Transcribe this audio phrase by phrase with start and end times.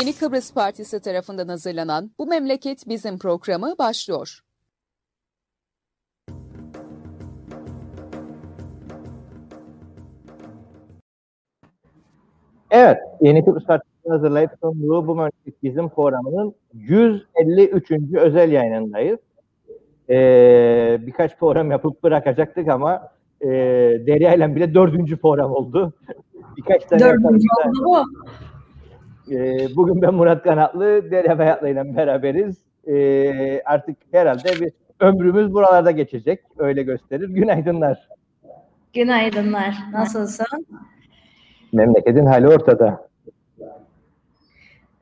[0.00, 4.40] Yeni Kıbrıs Partisi tarafından hazırlanan Bu Memleket Bizim programı başlıyor.
[12.70, 17.90] Evet, Yeni Kıbrıs Partisi'nin hazırlayıp sunduğu Bu Memleket Bizim programının 153.
[18.14, 19.18] özel yayınındayız.
[20.10, 23.08] Ee, birkaç program yapıp bırakacaktık ama
[23.40, 23.48] e,
[24.06, 25.92] Derya ile bile dördüncü program oldu.
[26.56, 28.04] birkaç tane Dördüncü oldu bu.
[29.30, 32.56] Ee, bugün ben Murat Kanatlı, Derya Bayatlı ile beraberiz.
[32.86, 36.40] Ee, artık herhalde bir ömrümüz buralarda geçecek.
[36.58, 37.28] Öyle gösterir.
[37.28, 38.08] Günaydınlar.
[38.94, 39.74] Günaydınlar.
[39.92, 40.66] Nasılsın?
[41.72, 43.08] Memleketin hali ortada.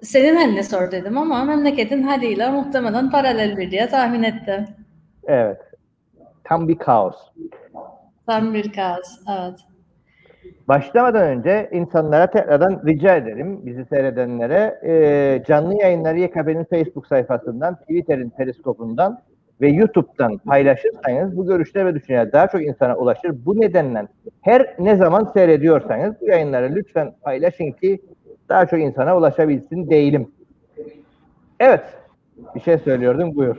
[0.03, 4.67] Senin halini sor dedim ama memleketin haliyle muhtemelen paralel bir diye tahmin ettim.
[5.25, 5.61] Evet.
[6.45, 7.17] Tam bir kaos.
[8.27, 9.19] Tam bir kaos.
[9.29, 9.59] Evet.
[10.69, 18.31] Başlamadan önce insanlara tekrardan rica ederim, bizi seyredenlere e, canlı yayınları YKB'nin Facebook sayfasından, Twitter'in
[18.31, 19.23] periskopundan
[19.61, 23.47] ve YouTube'dan paylaşırsanız bu görüşler ve düşünceler daha çok insana ulaşır.
[23.47, 24.07] Bu nedenle
[24.41, 28.01] her ne zaman seyrediyorsanız bu yayınları lütfen paylaşın ki
[28.49, 30.31] daha çok insana ulaşabilsin değilim.
[31.61, 31.83] Evet,
[32.55, 33.57] bir şey söylüyordum, buyur.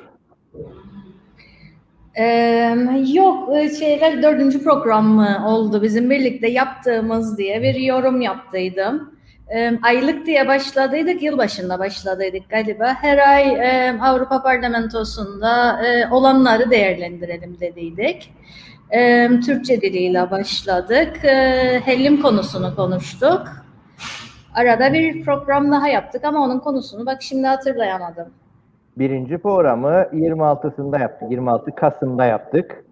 [2.18, 2.76] Ee,
[3.14, 9.14] yok şeyler dördüncü program mı oldu bizim birlikte yaptığımız diye bir yorum yaptıydım.
[9.50, 12.94] Ee, aylık diye başladıydık, yılbaşında başladıydık galiba.
[13.02, 18.34] Her ay e, Avrupa Parlamentosu'nda e, olanları değerlendirelim dediydik.
[18.92, 21.26] E, Türkçe diliyle başladık.
[21.26, 23.48] E, hellim konusunu konuştuk.
[24.54, 28.26] Arada bir program daha yaptık ama onun konusunu bak şimdi hatırlayamadım.
[29.00, 31.32] Birinci programı 26'sında yaptık.
[31.32, 32.86] 26 Kasım'da yaptık.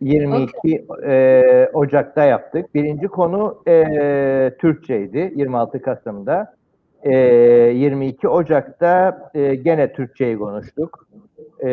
[0.00, 2.74] 22 e, Ocak'ta yaptık.
[2.74, 6.54] Birinci konu e, Türkçeydi 26 Kasım'da.
[7.02, 11.06] E, 22 Ocak'ta e, gene Türkçeyi konuştuk.
[11.60, 11.70] E,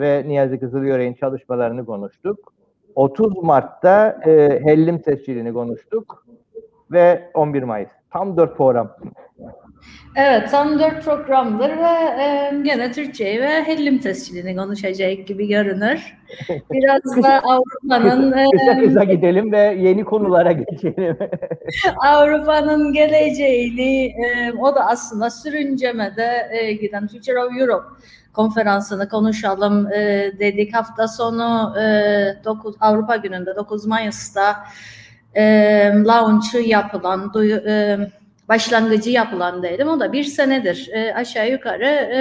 [0.00, 2.52] ve Niyazi Kızılyörek'in çalışmalarını konuştuk.
[2.94, 6.26] 30 Mart'ta e, Hellim tescilini konuştuk.
[6.92, 7.90] Ve 11 Mayıs.
[8.10, 8.96] Tam 4 program.
[10.16, 16.16] Evet, tam dört programdır ve e, gene Türkçeyi ve Hellim tescilini konuşacak gibi görünür.
[16.70, 21.16] Biraz da Avrupa'nın e, Kısa kısa gidelim ve yeni konulara geçelim.
[21.96, 27.86] Avrupa'nın geleceğini, e, o da aslında sürüncemede e, giden Future of Europe
[28.32, 30.74] konferansını konuşalım e, dedik.
[30.74, 34.56] Hafta sonu e, 9 Avrupa gününde 9 Mayıs'ta
[35.34, 35.42] e,
[36.04, 37.98] launch'ı yapılan, duyu, e,
[38.50, 39.88] başlangıcı yapılan diyelim.
[39.88, 42.20] O da bir senedir e, aşağı yukarı e,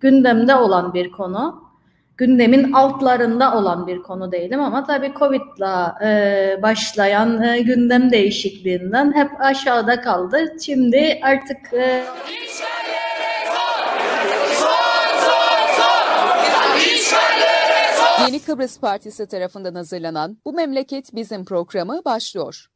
[0.00, 1.70] gündemde olan bir konu.
[2.16, 9.30] Gündemin altlarında olan bir konu değilim ama tabii Covid'la e, başlayan e, gündem değişikliğinden hep
[9.40, 10.56] aşağıda kaldı.
[10.64, 12.04] Şimdi artık e,
[18.26, 22.66] Yeni Kıbrıs Partisi tarafından hazırlanan Bu Memleket Bizim programı başlıyor.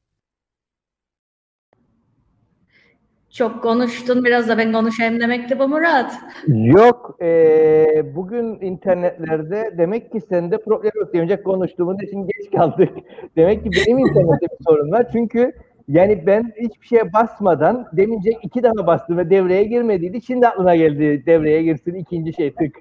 [3.34, 6.12] Çok konuştun biraz da ben konuşayım demekti bu Murat.
[6.46, 12.88] Yok, e, bugün internetlerde demek ki sende problem yok diyecek konuştuğumuz için geç kaldık.
[13.36, 15.06] Demek ki benim internette bir sorun var.
[15.12, 15.52] Çünkü
[15.88, 20.22] yani ben hiçbir şeye basmadan demince iki daha bastım ve devreye girmediydi.
[20.22, 22.78] Şimdi aklına geldi devreye girsin ikinci şey tık.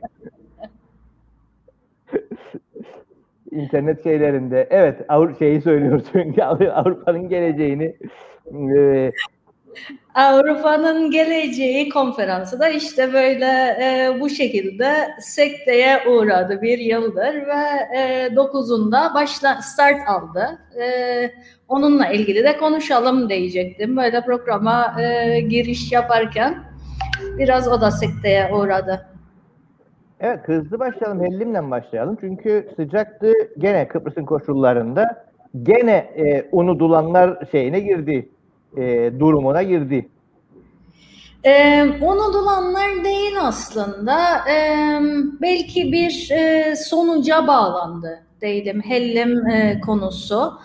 [3.51, 4.67] İnternet şeylerinde.
[4.69, 6.35] Evet, Avrupa şeyi söylüyorsun.
[6.73, 7.95] Avrupa'nın geleceğini
[8.77, 9.11] e,
[10.15, 13.45] Avrupa'nın geleceği konferansı da işte böyle
[13.81, 20.59] e, bu şekilde sekteye uğradı bir yıldır ve e, 9'unda başla start aldı.
[20.81, 20.85] E,
[21.67, 23.97] onunla ilgili de konuşalım diyecektim.
[23.97, 26.63] Böyle programa e, giriş yaparken
[27.37, 29.05] biraz o da sekteye uğradı.
[30.19, 31.25] Evet hızlı başlayalım.
[31.25, 32.17] Hellim'le başlayalım.
[32.21, 35.25] Çünkü sıcaktı gene Kıbrıs'ın koşullarında
[35.63, 38.29] gene e, unutulanlar şeyine girdi
[38.77, 40.09] e, durumuna girdi.
[41.45, 44.49] Ee, unutulanlar değil aslında.
[44.49, 44.99] Ee,
[45.41, 50.59] belki bir e, sonuca bağlandı diyelim Hellim e, konusu.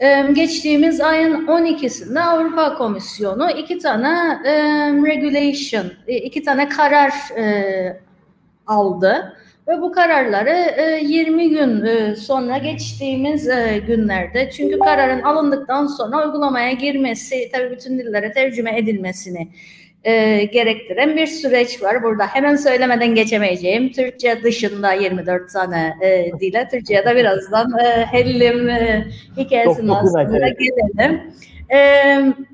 [0.00, 4.52] Ee, geçtiğimiz ayın 12'sinde Avrupa Komisyonu iki tane e,
[5.06, 8.00] regulation, iki tane karar e,
[8.66, 9.36] aldı.
[9.68, 13.48] Ve bu kararları 20 gün sonra geçtiğimiz
[13.86, 19.48] günlerde çünkü kararın alındıktan sonra uygulamaya girmesi tabii bütün dillere tercüme edilmesini
[20.06, 22.02] e, gerektiren bir süreç var.
[22.02, 23.92] Burada hemen söylemeden geçemeyeceğim.
[23.92, 26.68] Türkçe dışında 24 tane e, dile.
[26.70, 31.20] Türkçe'ye birazdan e, hellim e, hikayesinin aslında gelelim.
[31.68, 31.78] E,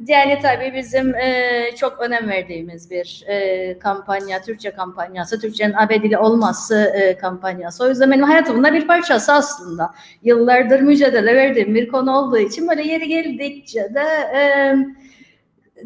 [0.06, 6.92] yani tabii bizim e, çok önem verdiğimiz bir e, kampanya, Türkçe kampanyası, Türkçenin abedili olması
[6.94, 7.84] e, kampanyası.
[7.84, 9.94] O yüzden benim hayatımın da bir parçası aslında.
[10.22, 14.04] Yıllardır mücadele verdiğim bir konu olduğu için böyle yeri geldikçe de
[14.34, 14.74] e,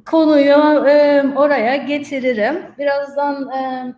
[0.00, 2.62] konuyu e, oraya getiririm.
[2.78, 3.94] Birazdan e,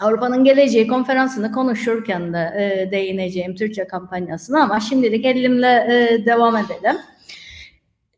[0.00, 6.96] Avrupa'nın Geleceği konferansını konuşurken de e, değineceğim Türkçe kampanyasına ama şimdilik elimle e, devam edelim.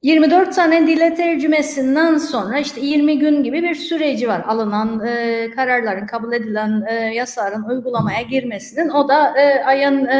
[0.02, 4.44] 24 tane dile tercümesinden sonra işte 20 gün gibi bir süreci var.
[4.46, 8.88] Alınan e, kararların, kabul edilen e, yasaların uygulamaya girmesinin.
[8.88, 10.16] O da e, ayın e,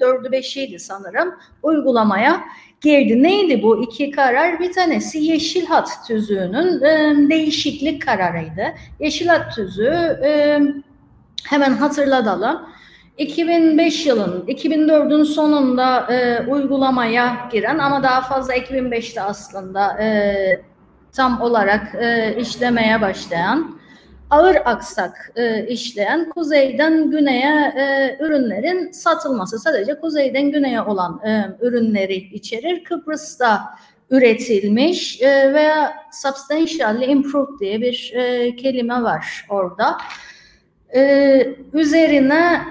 [0.00, 2.44] 4'ü 5'iydi sanırım uygulamaya
[2.80, 3.22] girdi.
[3.22, 4.60] Neydi bu iki karar?
[4.60, 8.74] Bir tanesi Yeşil Hat tüzüğünün e, değişiklik kararıydı.
[9.00, 10.60] Yeşil Hat tüzüğü e,
[11.44, 12.71] hemen hatırlatalım.
[13.22, 20.62] 2005 yılın, 2004'ün sonunda e, uygulamaya giren ama daha fazla 2005'te aslında e,
[21.12, 23.80] tam olarak e, işlemeye başlayan,
[24.30, 29.58] ağır aksak e, işleyen kuzeyden güneye e, ürünlerin satılması.
[29.58, 32.84] Sadece kuzeyden güneye olan e, ürünleri içerir.
[32.84, 33.62] Kıbrıs'ta
[34.10, 39.98] üretilmiş e, veya substantially improved diye bir e, kelime var orada.
[40.94, 42.62] E, üzerine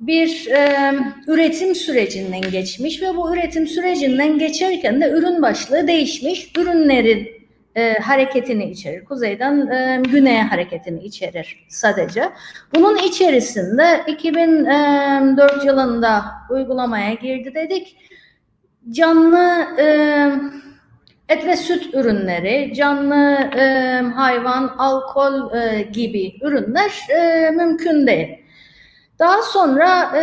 [0.00, 0.94] bir e,
[1.26, 6.52] üretim sürecinden geçmiş ve bu üretim sürecinden geçerken de ürün başlığı değişmiş.
[6.58, 7.28] Ürünlerin
[7.76, 9.04] e, hareketini içerir.
[9.04, 12.30] Kuzeyden e, güneye hareketini içerir sadece.
[12.74, 17.96] Bunun içerisinde 2004 yılında uygulamaya girdi dedik.
[18.90, 19.86] Canlı e,
[21.28, 28.47] et ve süt ürünleri, canlı e, hayvan, alkol e, gibi ürünler e, mümkün değil.
[29.18, 30.22] Daha sonra e,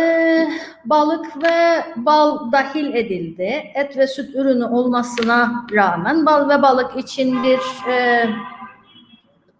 [0.84, 3.62] balık ve bal dahil edildi.
[3.74, 8.26] Et ve süt ürünü olmasına rağmen bal ve balık için bir e,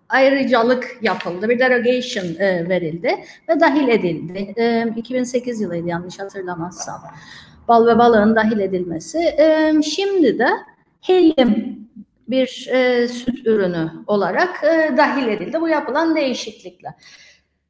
[0.09, 1.49] ayrıcalık yapıldı.
[1.49, 4.55] Bir derogation e, verildi ve dahil edildi.
[4.57, 7.03] E, 2008 yılıydı yanlış hatırlamazsam.
[7.69, 9.19] Bal ve balığın dahil edilmesi.
[9.19, 10.49] E, şimdi de
[11.01, 11.77] helyum
[12.29, 15.61] bir e, süt ürünü olarak e, dahil edildi.
[15.61, 16.95] Bu yapılan değişiklikle.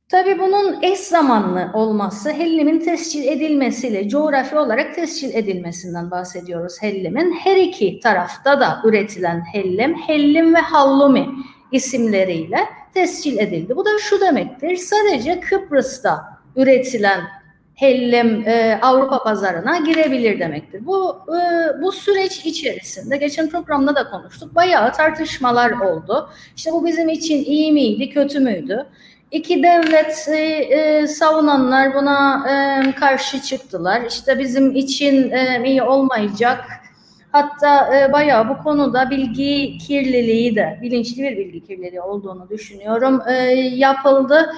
[0.09, 7.33] Tabii bunun eş zamanlı olması hellimin tescil edilmesiyle coğrafi olarak tescil edilmesinden bahsediyoruz hellimin.
[7.33, 11.29] Her iki tarafta da üretilen hellim, hellim ve hallumi
[11.73, 12.59] isimleriyle
[12.95, 13.77] tescil edildi.
[13.77, 16.25] Bu da şu demektir, sadece Kıbrıs'ta
[16.57, 17.21] üretilen
[17.75, 20.87] hellim e, Avrupa pazarına girebilir demektir.
[20.87, 21.39] Bu e,
[21.83, 24.55] bu süreç içerisinde geçen programda da konuştuk.
[24.55, 26.31] Bayağı tartışmalar oldu.
[26.57, 28.87] İşte bu bizim için iyi miydi, kötü müydü?
[29.31, 34.03] İki devlet e, e, savunanlar buna e, karşı çıktılar.
[34.03, 36.65] İşte bizim için e, iyi olmayacak.
[37.33, 43.33] Hatta e, bayağı bu konuda bilgi kirliliği de, bilinçli bir bilgi kirliliği olduğunu düşünüyorum, e,
[43.75, 44.53] yapıldı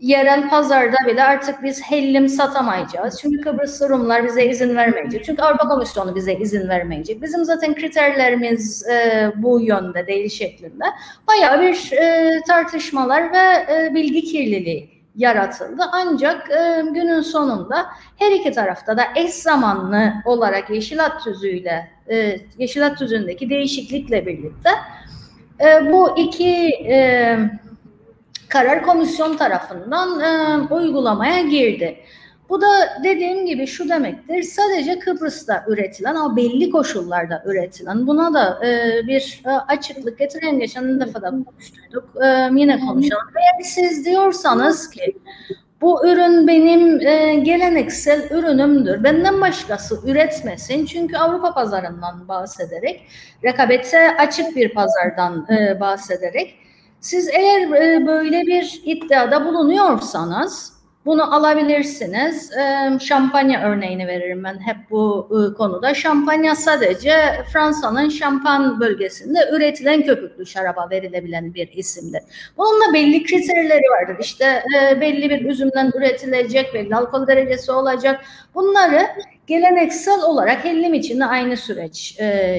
[0.00, 3.18] yerel pazarda bile artık biz hellim satamayacağız.
[3.22, 5.24] Çünkü Kıbrıs Rumlar bize izin vermeyecek.
[5.24, 7.22] Çünkü Avrupa Komisyonu bize izin vermeyecek.
[7.22, 10.84] Bizim zaten kriterlerimiz e, bu yönde değil şeklinde.
[11.28, 15.82] Bayağı bir e, tartışmalar ve e, bilgi kirliliği yaratıldı.
[15.92, 17.86] Ancak e, günün sonunda
[18.16, 24.70] her iki tarafta da eş zamanlı olarak Yeşilat Tüzüğü'yle e, Yeşilat Tüzüğü'ndeki değişiklikle birlikte
[25.60, 27.38] e, bu iki e,
[28.48, 31.98] karar komisyon tarafından e, uygulamaya girdi.
[32.48, 32.66] Bu da
[33.04, 34.42] dediğim gibi şu demektir.
[34.42, 41.00] Sadece Kıbrıs'ta üretilen ama belli koşullarda üretilen buna da e, bir e, açıklık getiren geçen
[41.00, 42.08] defa da konuştuyduk.
[42.24, 43.26] E, yine konuşalım.
[43.36, 45.16] Eğer siz diyorsanız ki
[45.80, 49.04] bu ürün benim e, geleneksel ürünümdür.
[49.04, 50.86] Benden başkası üretmesin.
[50.86, 53.06] Çünkü Avrupa pazarından bahsederek,
[53.44, 56.54] rekabete açık bir pazardan e, bahsederek
[57.00, 62.52] siz eğer e, böyle bir iddiada bulunuyorsanız bunu alabilirsiniz.
[62.52, 65.94] E, şampanya örneğini veririm ben hep bu e, konuda.
[65.94, 67.14] Şampanya sadece
[67.52, 72.22] Fransa'nın şampan bölgesinde üretilen köpüklü şaraba verilebilen bir isimdir.
[72.56, 74.16] Bunun da belli kriterleri vardır.
[74.20, 74.64] İşte
[75.00, 78.20] belli bir üzümden üretilecek, belli alkol derecesi olacak.
[78.54, 79.06] Bunları
[79.46, 82.18] geleneksel olarak hellim için de aynı süreç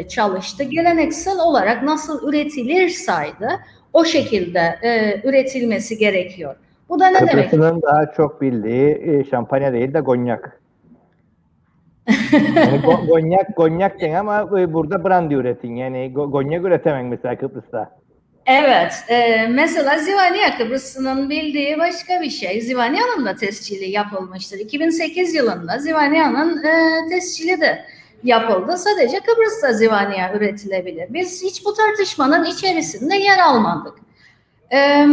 [0.09, 0.63] çalıştı.
[0.63, 3.59] Geleneksel olarak nasıl üretilir saydı
[3.93, 6.55] o şekilde e, üretilmesi gerekiyor.
[6.89, 7.51] Bu da ne demek?
[7.83, 10.61] Daha çok bildiği e, şampanya değil de gonyak.
[12.55, 15.75] yani go, gonyak gonyak den ama e, burada brandy üretin.
[15.75, 17.99] Yani go, gonyak üretemem mesela Kıbrıs'ta.
[18.45, 22.61] Evet, e, mesela Zivaniya Kıbrıs'ın bildiği başka bir şey.
[22.61, 24.57] Zivaniya'nın da tescili yapılmıştır.
[24.57, 27.85] 2008 yılında Zivaniya'nın e, tescili de
[28.23, 28.77] yapıldı.
[28.77, 31.13] Sadece Kıbrıs'ta Zivaniya üretilebilir.
[31.13, 33.95] Biz hiç bu tartışmanın içerisinde yer almadık.
[34.73, 35.07] E,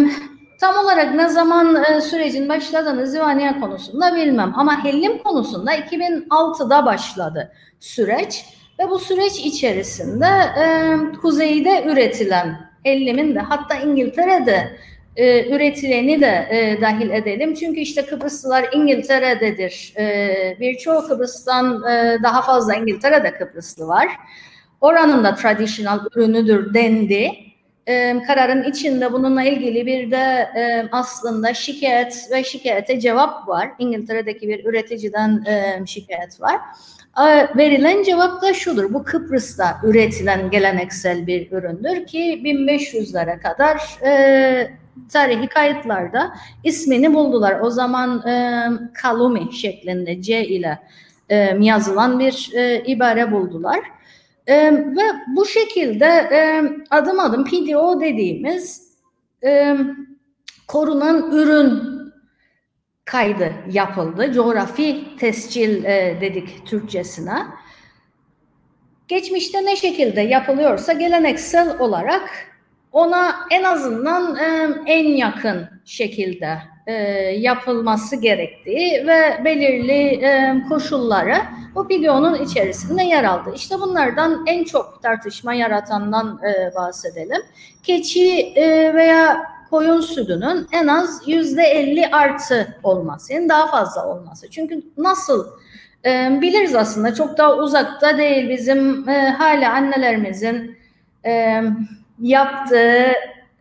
[0.61, 4.53] tam olarak ne zaman e, sürecin başladığını Zivaniya konusunda bilmem.
[4.57, 8.45] Ama hellim konusunda 2006'da başladı süreç.
[8.79, 10.27] Ve bu süreç içerisinde
[10.59, 14.77] e, kuzeyde üretilen ellimin de hatta İngiltere'de
[15.17, 17.55] e, üretileni de e, dahil edelim.
[17.55, 19.95] Çünkü işte Kıbrıslılar İngiltere'dedir.
[19.99, 24.09] E, birçoğu Kıbrıs'tan e, daha fazla İngiltere'de Kıbrıslı var.
[24.81, 27.31] Oranın da traditional ürünüdür dendi.
[27.87, 33.71] E, kararın içinde bununla ilgili bir de e, aslında şikayet ve şikayete cevap var.
[33.79, 36.61] İngiltere'deki bir üreticiden e, şikayet var.
[37.57, 38.95] Verilen cevap da şudur.
[38.95, 44.71] Bu Kıbrıs'ta üretilen geleneksel bir üründür ki 1500'lere kadar e,
[45.13, 47.61] tarihi kayıtlarda ismini buldular.
[47.61, 50.79] O zaman e, Kalumi şeklinde C ile
[51.29, 53.81] e, yazılan bir e, ibare buldular.
[54.47, 55.03] E, ve
[55.37, 58.93] bu şekilde e, adım adım PDO dediğimiz
[59.45, 59.77] e,
[60.69, 61.97] korunan ürün
[63.05, 64.33] kaydı yapıldı.
[64.33, 67.47] Coğrafi tescil e, dedik Türkçesine.
[69.09, 72.31] Geçmişte ne şekilde yapılıyorsa geleneksel olarak
[72.97, 76.93] ona en azından e, en yakın şekilde e,
[77.39, 81.37] yapılması gerektiği ve belirli e, koşulları
[81.75, 83.53] bu videonun içerisinde yer aldı.
[83.55, 87.43] İşte bunlardan en çok tartışma yaratandan e, bahsedelim.
[87.83, 94.51] Keçi e, veya koyun sütünün en az yüzde elli artı olması, yani daha fazla olması.
[94.51, 95.47] Çünkü nasıl
[96.05, 100.77] e, biliriz aslında çok daha uzakta değil bizim e, hala annelerimizin
[101.27, 101.63] e,
[102.21, 103.13] yaptığı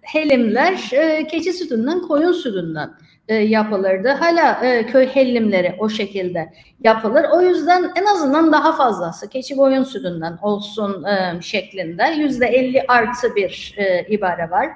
[0.02, 2.90] helimler e, keçi sütünden, koyun sütünden
[3.28, 4.10] e, yapılırdı.
[4.10, 7.26] Hala e, köy hellimleri o şekilde yapılır.
[7.34, 13.36] O yüzden en azından daha fazlası keçi koyun sütünden olsun e, şeklinde yüzde elli artı
[13.36, 14.70] bir e, ibare var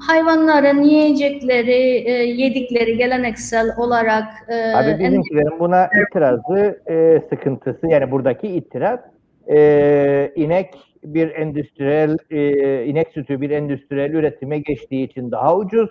[0.00, 8.48] hayvanların yiyecekleri, e, yedikleri geleneksel olarak e, Abi bizimkilerin buna itirazı e, sıkıntısı yani buradaki
[8.48, 9.00] itiraz
[9.50, 15.90] e, inek bir endüstriyel e, inek sütü bir endüstriyel üretime geçtiği için daha ucuz.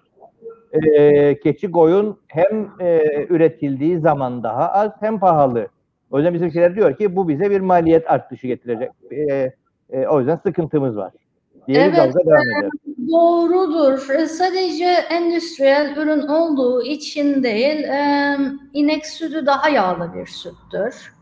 [0.73, 5.67] E, keçi koyun hem e, üretildiği zaman daha az hem pahalı.
[6.11, 8.91] O yüzden bizimkiler diyor ki bu bize bir maliyet artışı getirecek.
[9.11, 9.51] E,
[9.89, 11.11] e, o yüzden sıkıntımız var.
[11.67, 12.71] Diğeri evet, dalga devam eder.
[13.11, 14.09] Doğrudur.
[14.09, 18.37] E, sadece endüstriyel ürün olduğu için değil, e,
[18.73, 21.13] inek sütü daha yağlı bir süttür.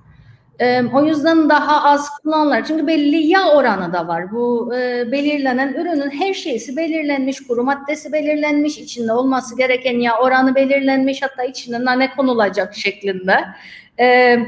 [0.94, 2.64] O yüzden daha az kullanılır.
[2.68, 4.32] Çünkü belli yağ oranı da var.
[4.32, 4.72] Bu
[5.12, 11.44] belirlenen ürünün her şeysi belirlenmiş, kuru maddesi belirlenmiş, içinde olması gereken yağ oranı belirlenmiş, hatta
[11.44, 13.36] içine nane konulacak şeklinde.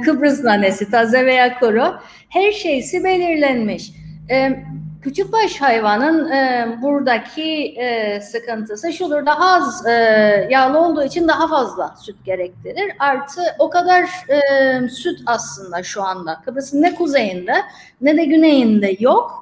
[0.05, 1.93] Kıbrıs nanesi, taze veya kuru,
[2.29, 3.91] her şeysi belirlenmiş.
[5.01, 9.91] Küçükbaş hayvanın e, buradaki e, sıkıntısı şudur daha az e,
[10.49, 12.93] yağlı olduğu için daha fazla süt gerektirir.
[12.99, 17.53] Artı o kadar e, süt aslında şu anda Kıbrıs'ın ne kuzeyinde
[18.01, 19.41] ne de güneyinde yok.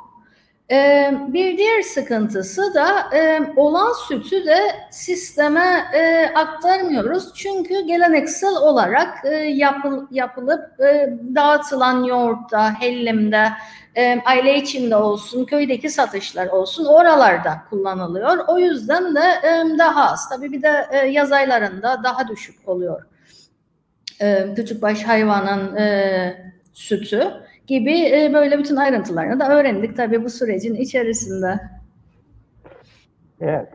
[0.71, 4.57] E, bir diğer sıkıntısı da e, olan sütü de
[4.91, 7.33] sisteme e, aktarmıyoruz.
[7.33, 13.47] Çünkü geleneksel olarak e, yapıl, yapılıp e, dağıtılan yoğurtta, hellimde,
[13.95, 18.37] e, aile içinde olsun, köydeki satışlar olsun oralarda kullanılıyor.
[18.47, 20.29] O yüzden de e, daha az.
[20.29, 23.05] Tabii bir de e, yaz aylarında daha düşük oluyor.
[24.21, 27.23] E, küçükbaş hayvanın e, sütü
[27.67, 31.59] gibi e, böyle bütün ayrıntılarını da öğrendik tabii bu sürecin içerisinde.
[33.41, 33.67] Evet.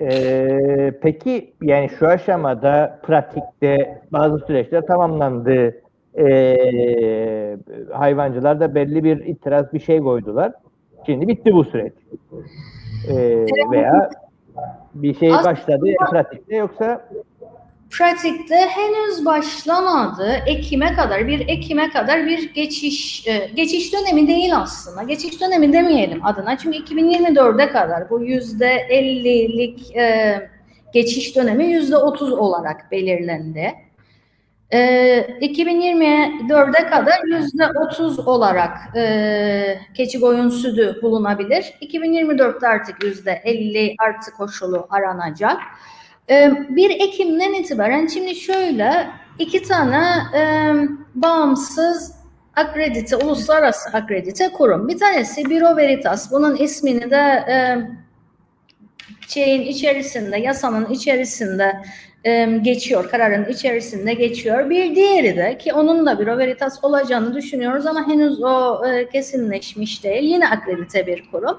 [0.00, 5.82] Ee, peki yani şu aşamada pratikte bazı süreçler tamamlandı
[6.18, 7.56] e,
[7.92, 10.52] hayvancılar da belli bir itiraz bir şey koydular.
[11.06, 11.92] Şimdi bitti bu süreç.
[13.08, 13.16] E,
[13.70, 14.10] veya
[14.94, 17.08] bir şey başladı pratikte yoksa
[17.90, 20.32] pratikte henüz başlamadı.
[20.46, 25.02] Ekim'e kadar bir Ekim'e kadar bir geçiş e, geçiş dönemi değil aslında.
[25.02, 26.58] Geçiş dönemi demeyelim adına.
[26.58, 30.36] Çünkü 2024'e kadar bu yüzde 50'lik e,
[30.94, 33.72] geçiş dönemi yüzde 30 olarak belirlendi.
[34.70, 41.74] E, ee, 2024'e kadar yüzde 30 olarak e, keçi boyun sütü bulunabilir.
[41.82, 45.56] 2024'te artık yüzde 50 artı koşulu aranacak.
[46.30, 50.72] E, 1 Ekim'den itibaren şimdi şöyle iki tane e,
[51.14, 52.14] bağımsız
[52.56, 54.88] akredite, uluslararası akredite kurum.
[54.88, 56.32] Bir tanesi Biro Veritas.
[56.32, 57.56] Bunun ismini de e,
[59.28, 61.82] şeyin içerisinde, yasanın içerisinde
[62.24, 64.70] e, geçiyor, kararın içerisinde geçiyor.
[64.70, 70.04] Bir diğeri de ki onun da Büro Veritas olacağını düşünüyoruz ama henüz o e, kesinleşmiş
[70.04, 70.22] değil.
[70.22, 71.58] Yine akredite bir kurum.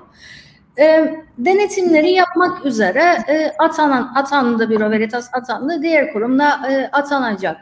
[0.79, 7.57] E, denetimleri yapmak üzere e, atanan, atandı Büro Veritas atandı, diğer kurumda e, atanacak.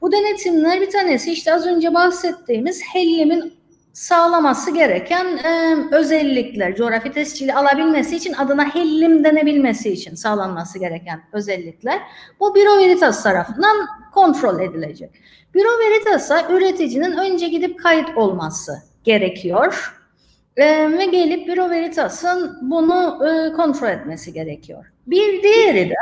[0.00, 3.55] Bu denetimler bir tanesi işte az önce bahsettiğimiz Hellim'in
[3.96, 12.00] sağlaması gereken e, özellikler, coğrafi tescili alabilmesi için adına hellim denebilmesi için sağlanması gereken özellikler
[12.40, 13.76] bu Büro Veritas tarafından
[14.14, 15.10] kontrol edilecek.
[15.54, 18.72] Büro Veritas'a üreticinin önce gidip kayıt olması
[19.04, 19.94] gerekiyor
[20.56, 24.92] e, ve gelip Büro Veritas'ın bunu e, kontrol etmesi gerekiyor.
[25.06, 25.94] Bir diğeri de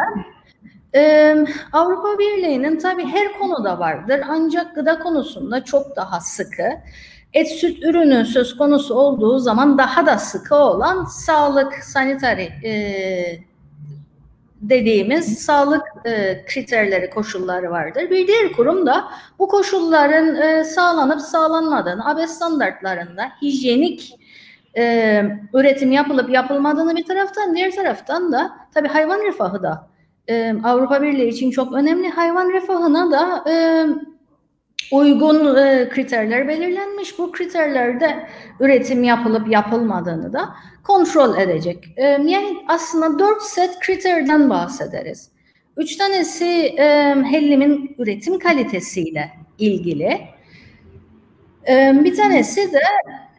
[0.96, 1.36] ee,
[1.72, 6.68] Avrupa Birliği'nin tabii her konuda vardır ancak gıda konusunda çok daha sıkı
[7.34, 12.74] et süt ürünü söz konusu olduğu zaman daha da sıkı olan sağlık sanitari e,
[14.60, 18.10] dediğimiz sağlık e, kriterleri, koşulları vardır.
[18.10, 19.04] Bir diğer kurum da
[19.38, 24.14] bu koşulların e, sağlanıp sağlanmadığını, ABS standartlarında hijyenik
[24.76, 25.24] e,
[25.54, 29.88] üretim yapılıp yapılmadığını bir taraftan, diğer taraftan da tabii hayvan refahı da
[30.28, 32.10] e, Avrupa Birliği için çok önemli.
[32.10, 33.86] Hayvan refahına da e,
[34.92, 37.18] uygun e, kriterler belirlenmiş.
[37.18, 38.28] Bu kriterlerde
[38.60, 41.84] üretim yapılıp yapılmadığını da kontrol edecek.
[41.96, 45.30] E, yani aslında dört set kriterden bahsederiz.
[45.76, 46.44] Üç tanesi
[46.78, 50.20] e, Hellim'in üretim kalitesiyle ilgili.
[51.68, 52.80] E, bir tanesi de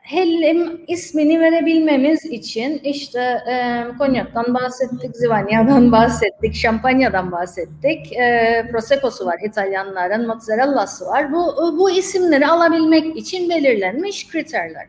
[0.05, 3.19] Hellim ismini verebilmemiz için işte
[3.49, 8.13] e, Konyak'tan bahsettik, Zivanya'dan bahsettik, Şampanya'dan bahsettik.
[8.13, 11.33] E, Prosecco'su var İtalyanların, Mozzarella'sı var.
[11.33, 14.85] Bu, bu isimleri alabilmek için belirlenmiş kriterler.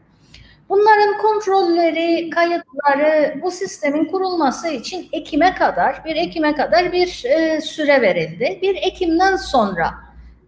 [0.68, 8.02] Bunların kontrolleri, kayıtları bu sistemin kurulması için Ekim'e kadar, bir Ekim'e kadar bir e, süre
[8.02, 8.58] verildi.
[8.62, 9.90] Bir Ekim'den sonra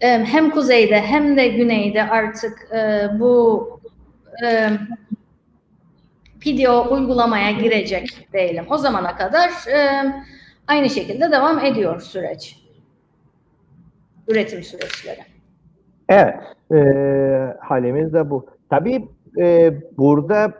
[0.00, 3.77] e, hem kuzeyde hem de güneyde artık e, bu
[4.44, 4.70] e,
[6.40, 8.64] PDO uygulamaya girecek değilim.
[8.70, 10.04] O zamana kadar e,
[10.66, 12.56] aynı şekilde devam ediyor süreç.
[14.28, 15.20] Üretim süreçleri.
[16.08, 16.34] Evet.
[16.72, 16.78] E,
[17.60, 18.46] halimiz de bu.
[18.70, 20.52] Tabii e, burada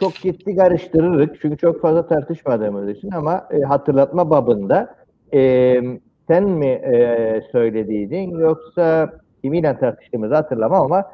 [0.00, 1.38] çok ciddi karıştırırız.
[1.42, 4.96] Çünkü çok fazla tartışmadığımız için ama e, hatırlatma babında
[5.34, 5.80] e,
[6.28, 11.04] sen mi e, söylediydin yoksa kiminle tartıştığımızı hatırlamam ama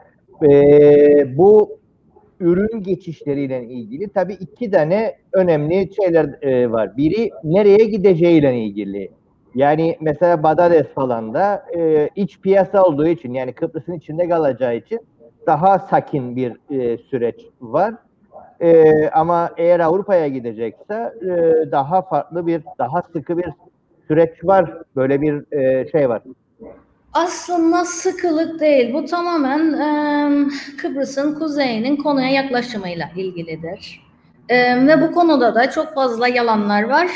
[0.45, 1.79] e, bu
[2.41, 6.97] ürün geçişleriyle ilgili tabii iki tane önemli şeyler e, var.
[6.97, 9.11] Biri nereye gideceğiyle ilgili.
[9.55, 15.01] Yani mesela Badades falan da e, iç piyasa olduğu için yani Kıbrıs'ın içinde kalacağı için
[15.47, 17.95] daha sakin bir e, süreç var.
[18.61, 23.47] E, ama eğer Avrupa'ya gidecekse e, daha farklı bir, daha sıkı bir
[24.09, 24.79] süreç var.
[24.97, 26.23] Böyle bir e, şey var.
[27.13, 28.95] Aslında sıkılık değil.
[28.95, 34.01] Bu tamamen e, Kıbrıs'ın kuzeyinin konuya yaklaşımıyla ilgilidir.
[34.49, 37.09] E, ve bu konuda da çok fazla yalanlar var.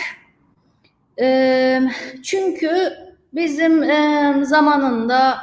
[1.20, 1.80] E,
[2.22, 2.92] çünkü
[3.32, 5.38] bizim e, zamanında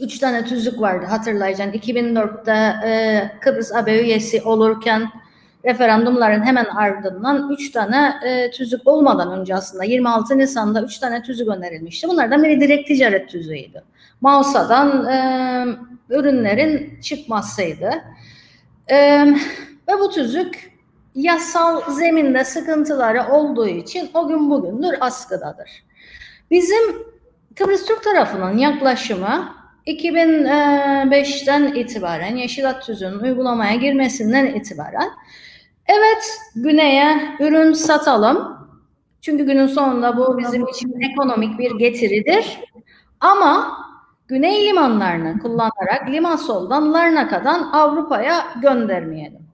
[0.00, 1.78] üç tane tüzük vardı hatırlayacaksın.
[1.80, 5.08] 2004'te e, Kıbrıs AB üyesi olurken
[5.64, 11.48] referandumların hemen ardından 3 tane e, tüzük olmadan önce aslında 26 Nisan'da 3 tane tüzük
[11.48, 12.08] önerilmişti.
[12.08, 13.82] Bunlardan biri direkt ticaret tüzüğüydü.
[14.20, 15.66] Mausa'dan e,
[16.10, 17.90] ürünlerin çıkmasıydı.
[18.88, 19.26] E,
[19.88, 20.74] ve bu tüzük
[21.14, 25.84] yasal zeminde sıkıntıları olduğu için o gün bugündür askıdadır.
[26.50, 27.14] Bizim
[27.56, 29.54] Kıbrıs Türk tarafının yaklaşımı
[29.86, 35.10] 2005'ten itibaren Yeşil At Tüzüğü'nün uygulamaya girmesinden itibaren
[35.86, 38.68] Evet, güneye ürün satalım.
[39.20, 42.60] Çünkü günün sonunda bu bizim için ekonomik bir getiridir.
[43.20, 43.78] Ama
[44.28, 49.44] güney limanlarını kullanarak Limassol'dan Larnaka'dan Avrupa'ya göndermeyelim.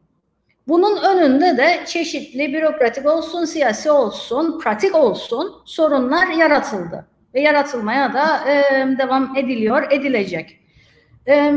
[0.68, 7.06] Bunun önünde de çeşitli bürokratik olsun, siyasi olsun, pratik olsun sorunlar yaratıldı.
[7.34, 10.60] Ve yaratılmaya da e, devam ediliyor, edilecek.
[11.28, 11.54] E,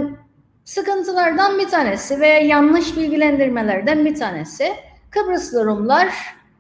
[0.66, 4.74] Sıkıntılardan bir tanesi ve yanlış bilgilendirmelerden bir tanesi
[5.10, 6.14] Kıbrıslı Rumlar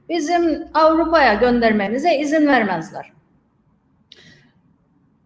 [0.10, 3.14] bizim Avrupa'ya göndermemize izin vermezler.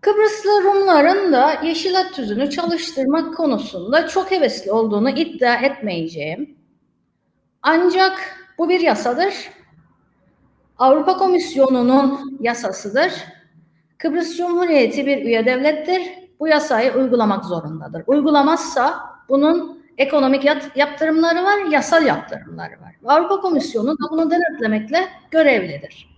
[0.02, 6.58] Kıbrıslı Rumların da Yeşil At Tüzüğü'nü çalıştırmak konusunda çok hevesli olduğunu iddia etmeyeceğim.
[7.62, 9.34] Ancak bu bir yasadır.
[10.78, 13.14] Avrupa Komisyonu'nun yasasıdır.
[13.98, 16.02] Kıbrıs Cumhuriyeti bir üye devlettir
[16.40, 18.04] bu yasayı uygulamak zorundadır.
[18.08, 20.46] Uygulamazsa bunun Ekonomik
[20.76, 22.96] yaptırımları var, yasal yaptırımları var.
[23.06, 26.10] Avrupa Komisyonu da bunu denetlemekle görevlidir.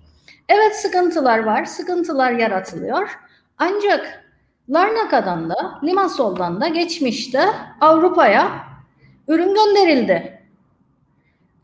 [0.50, 3.20] Evet sıkıntılar var, sıkıntılar yaratılıyor.
[3.58, 4.24] Ancak
[4.70, 7.46] Larnaka'dan da Limassol'dan da geçmişte
[7.82, 8.52] Avrupa'ya
[9.28, 10.39] ürün gönderildi.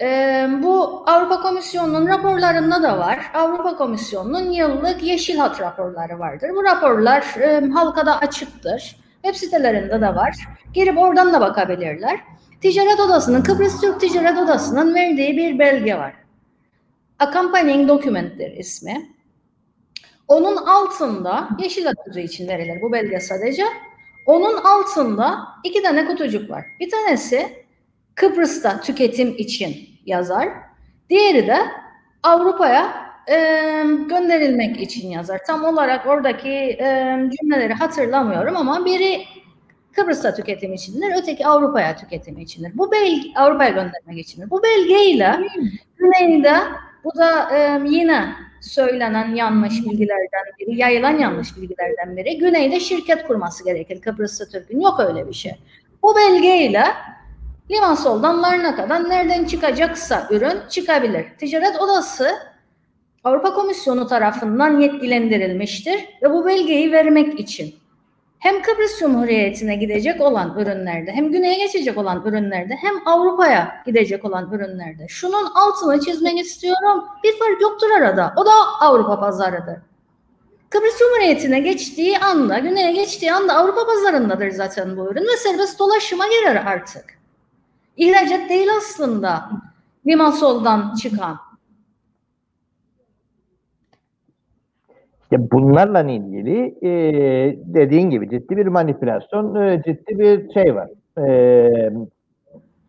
[0.01, 3.31] Ee, bu Avrupa Komisyonu'nun raporlarında da var.
[3.34, 6.49] Avrupa Komisyonu'nun yıllık Yeşil Hat raporları vardır.
[6.55, 8.95] Bu raporlar e, halkada açıktır.
[9.23, 10.36] Web sitelerinde de var.
[10.73, 12.19] Girip oradan da bakabilirler.
[12.62, 16.13] Ticaret Odası'nın, Kıbrıs Türk Ticaret Odası'nın verdiği bir belge var.
[17.19, 19.10] Accompanying Document'tir ismi.
[20.27, 23.63] Onun altında yeşil atıcı için verilir bu belge sadece.
[24.25, 26.65] Onun altında iki tane kutucuk var.
[26.79, 27.64] Bir tanesi
[28.15, 29.75] Kıbrıs'ta tüketim için
[30.06, 30.49] yazar.
[31.10, 31.58] Diğeri de
[32.23, 33.36] Avrupa'ya e,
[34.10, 35.39] gönderilmek için yazar.
[35.47, 39.21] Tam olarak oradaki e, cümleleri hatırlamıyorum ama biri
[39.91, 42.71] Kıbrıs'ta tüketim içindir, öteki Avrupa'ya tüketim içindir.
[42.78, 44.49] Bu belge Avrupa'ya göndermek içindir.
[44.49, 45.38] Bu belgeyle
[45.97, 46.56] Güney'de
[47.04, 48.25] bu da e, yine
[48.62, 52.38] söylenen yanlış bilgilerden biri, yayılan yanlış bilgilerden biri.
[52.38, 54.80] Güney'de şirket kurması gerekir Kıbrıs'ta Türk'ün.
[54.82, 55.56] Yok öyle bir şey.
[56.04, 56.84] Bu belgeyle
[57.71, 61.25] Limansol'dan Larnaka'dan nereden çıkacaksa ürün çıkabilir.
[61.38, 62.30] Ticaret Odası
[63.23, 67.75] Avrupa Komisyonu tarafından yetkilendirilmiştir ve bu belgeyi vermek için
[68.39, 74.51] hem Kıbrıs Cumhuriyeti'ne gidecek olan ürünlerde hem güneye geçecek olan ürünlerde hem Avrupa'ya gidecek olan
[74.51, 77.06] ürünlerde şunun altını çizmek istiyorum.
[77.23, 78.34] Bir fark yoktur arada.
[78.38, 79.78] O da Avrupa pazarıdır.
[80.69, 86.28] Kıbrıs Cumhuriyeti'ne geçtiği anda, güneye geçtiği anda Avrupa pazarındadır zaten bu ürün ve serbest dolaşıma
[86.28, 87.14] girer artık.
[87.97, 89.49] İhracat değil aslında
[90.08, 91.38] Limasol'dan çıkan.
[95.21, 96.91] İşte bunlarla ilgili e,
[97.65, 100.89] dediğin gibi ciddi bir manipülasyon, e, ciddi bir şey var.
[101.27, 101.93] E,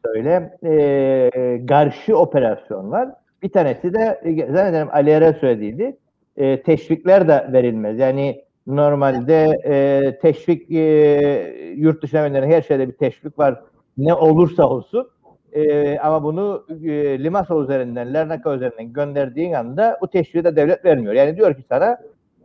[0.05, 3.09] söyle, e, karşı operasyon var.
[3.43, 5.97] Bir tanesi de e, zannederim Ali Er'e söylediydi.
[6.37, 7.99] E, teşvikler de verilmez.
[7.99, 13.61] Yani normalde e, teşvik e, yurt dışına gönderen her şeyde bir teşvik var.
[13.99, 15.09] Ne olursa olsun.
[15.53, 21.15] E, ama bunu e, Limassol üzerinden, Larnaca üzerinden gönderdiğin anda bu teşviği de devlet vermiyor.
[21.15, 21.99] Yani diyor ki sana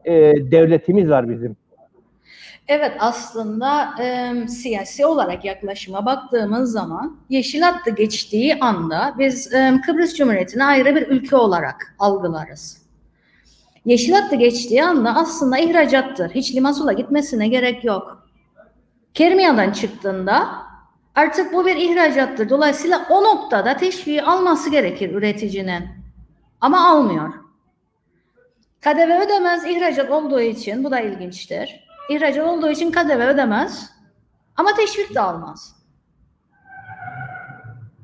[0.05, 0.13] e,
[0.51, 1.55] devletimiz var bizim.
[2.67, 10.15] Evet aslında e, siyasi olarak yaklaşıma baktığımız zaman Yeşil Hattı geçtiği anda biz e, Kıbrıs
[10.15, 12.81] Cumhuriyeti'ni ayrı bir ülke olarak algılarız.
[13.85, 16.29] Yeşil Hattı geçtiği anda aslında ihracattır.
[16.29, 18.27] Hiç Limasol'a gitmesine gerek yok.
[19.13, 20.47] Kermiya'dan çıktığında
[21.21, 22.49] artık bu bir ihracattır.
[22.49, 25.83] Dolayısıyla o noktada teşviği alması gerekir üreticinin.
[26.61, 27.29] Ama almıyor.
[28.81, 31.87] KDV ödemez ihracat olduğu için bu da ilginçtir.
[32.09, 33.91] İhracat olduğu için KDV ödemez
[34.57, 35.75] ama teşvik de almaz.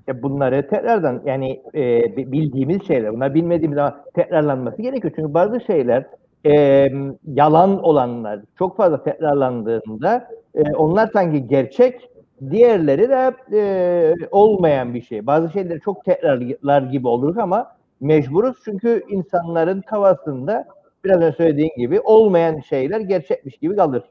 [0.08, 5.13] Ya bunları tekrardan yani e, bildiğimiz şeyler, bunlar bilmediğimiz ama tekrarlanması gerekiyor.
[5.15, 6.06] Çünkü bazı şeyler
[6.45, 6.88] e,
[7.25, 12.10] yalan olanlar çok fazla tekrarlandığında e, onlar sanki gerçek,
[12.52, 15.28] diğerleri de e, olmayan bir şey.
[15.28, 20.67] Bazı şeyleri çok tekrarlar gibi olur ama mecburuz çünkü insanların kafasında
[21.04, 24.04] biraz önce söylediğin gibi olmayan şeyler gerçekmiş gibi kalır.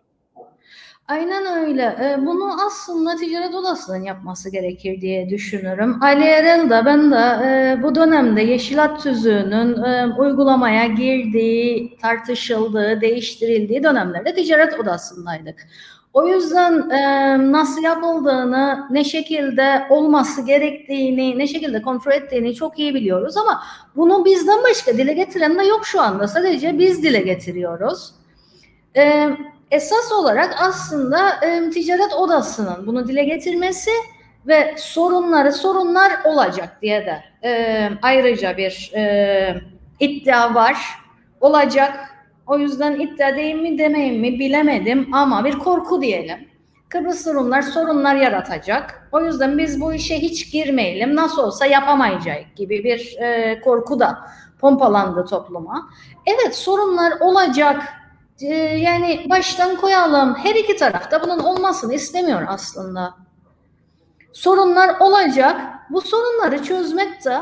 [1.09, 1.83] Aynen öyle.
[1.83, 6.03] Ee, bunu aslında ticaret odasının yapması gerekir diye düşünürüm.
[6.03, 13.83] Ali Erel de ben de e, bu dönemde Yeşilat Tüzüğü'nün e, uygulamaya girdiği, tartışıldığı, değiştirildiği
[13.83, 15.67] dönemlerde ticaret odasındaydık.
[16.17, 22.95] O yüzden e, nasıl yapıldığını, ne şekilde olması gerektiğini, ne şekilde kontrol ettiğini çok iyi
[22.95, 23.63] biliyoruz ama
[23.97, 26.29] bunu bizden başka dile getiren de yok şu anda.
[26.29, 28.15] Sadece biz dile getiriyoruz.
[28.97, 29.29] E,
[29.71, 33.91] esas olarak aslında e, ticaret odasının bunu dile getirmesi
[34.47, 39.63] ve sorunları sorunlar olacak diye de e, ayrıca bir e,
[40.01, 40.77] iddia var.
[41.41, 42.16] Olacak
[42.47, 46.49] o yüzden iddia değil mi demeyim mi bilemedim ama bir korku diyelim.
[46.89, 49.09] Kıbrıs Rumlar sorunlar yaratacak.
[49.13, 51.17] O yüzden biz bu işe hiç girmeyelim.
[51.17, 54.19] Nasıl olsa yapamayacak gibi bir e, korku da
[54.61, 55.91] pompalandı topluma.
[56.27, 57.83] Evet sorunlar olacak.
[58.41, 60.35] E, yani baştan koyalım.
[60.35, 63.15] Her iki tarafta bunun olmasını istemiyor aslında.
[64.33, 65.61] Sorunlar olacak.
[65.91, 67.39] Bu sorunları çözmek de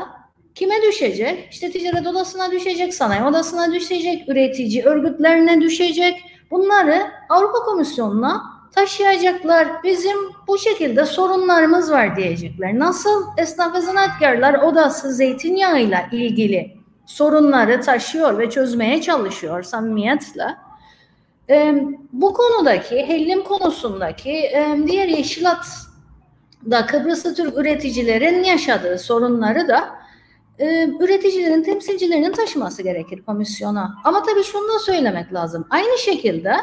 [0.55, 1.47] Kime düşecek?
[1.51, 6.23] İşte ticaret odasına düşecek, sanayi odasına düşecek, üretici örgütlerine düşecek.
[6.51, 8.43] Bunları Avrupa Komisyonu'na
[8.75, 9.83] taşıyacaklar.
[9.83, 12.79] Bizim bu şekilde sorunlarımız var diyecekler.
[12.79, 20.55] Nasıl esnaf ve zanaatkarlar odası zeytinyağıyla ilgili sorunları taşıyor ve çözmeye çalışıyor samimiyetle.
[21.49, 25.65] Ee, bu konudaki, hellim konusundaki e, diğer yeşilat
[26.71, 30.04] da Kıbrıslı Türk üreticilerin yaşadığı sorunları da
[30.59, 33.95] e, üreticilerin temsilcilerinin taşıması gerekir komisyona.
[34.03, 35.67] Ama tabii şunu da söylemek lazım.
[35.69, 36.55] Aynı şekilde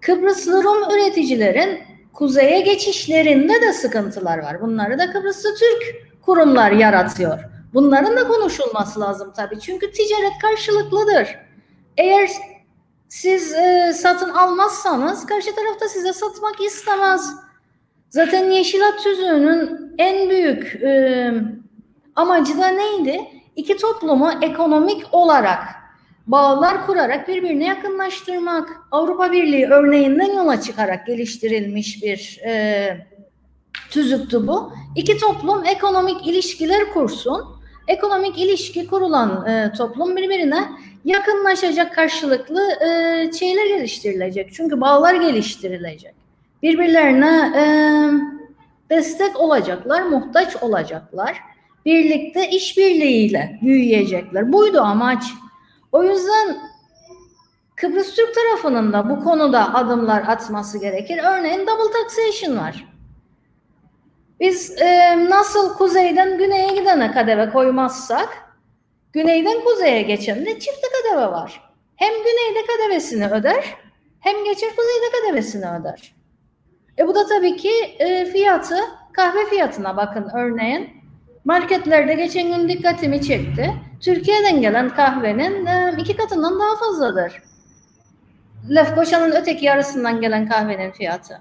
[0.00, 1.78] Kıbrıslı Rum üreticilerin
[2.12, 4.60] kuzeye geçişlerinde de sıkıntılar var.
[4.60, 7.38] Bunları da Kıbrıslı Türk kurumlar yaratıyor.
[7.74, 9.60] Bunların da konuşulması lazım tabii.
[9.60, 11.38] Çünkü ticaret karşılıklıdır.
[11.96, 12.30] Eğer
[13.08, 17.34] siz e, satın almazsanız karşı tarafta size satmak istemez.
[18.10, 21.32] Zaten Yeşilat tüzüğünün en büyük e,
[22.16, 23.20] amacı da neydi?
[23.56, 25.58] İki toplumu ekonomik olarak
[26.26, 28.68] bağlar kurarak birbirine yakınlaştırmak.
[28.90, 33.06] Avrupa Birliği örneğinden yola çıkarak geliştirilmiş bir e,
[33.90, 34.72] tüzüktü bu.
[34.96, 37.44] İki toplum ekonomik ilişkiler kursun.
[37.88, 40.68] Ekonomik ilişki kurulan e, toplum birbirine
[41.04, 44.54] yakınlaşacak karşılıklı e, şeyler geliştirilecek.
[44.54, 46.14] Çünkü bağlar geliştirilecek.
[46.62, 47.64] Birbirlerine e,
[48.90, 51.55] destek olacaklar, muhtaç olacaklar.
[51.86, 54.52] Birlikte işbirliğiyle büyüyecekler.
[54.52, 55.24] Buydu amaç.
[55.92, 56.56] O yüzden
[57.76, 61.20] Kıbrıs Türk tarafının da bu konuda adımlar atması gerekir.
[61.24, 62.88] Örneğin double taxation var.
[64.40, 68.28] Biz e, nasıl kuzeyden güneye gidene kadeve koymazsak
[69.12, 71.70] güneyden kuzeye geçen de çifte kadeve var.
[71.96, 73.74] Hem güneyde kadevesini öder
[74.20, 76.14] hem geçer kuzeyde kadevesini öder.
[76.98, 78.78] E bu da tabii ki e, fiyatı
[79.12, 80.95] kahve fiyatına bakın örneğin.
[81.46, 83.70] Marketlerde geçen gün dikkatimi çekti.
[84.00, 87.42] Türkiye'den gelen kahvenin iki katından daha fazladır.
[88.74, 91.34] Lefkoşa'nın öteki yarısından gelen kahvenin fiyatı.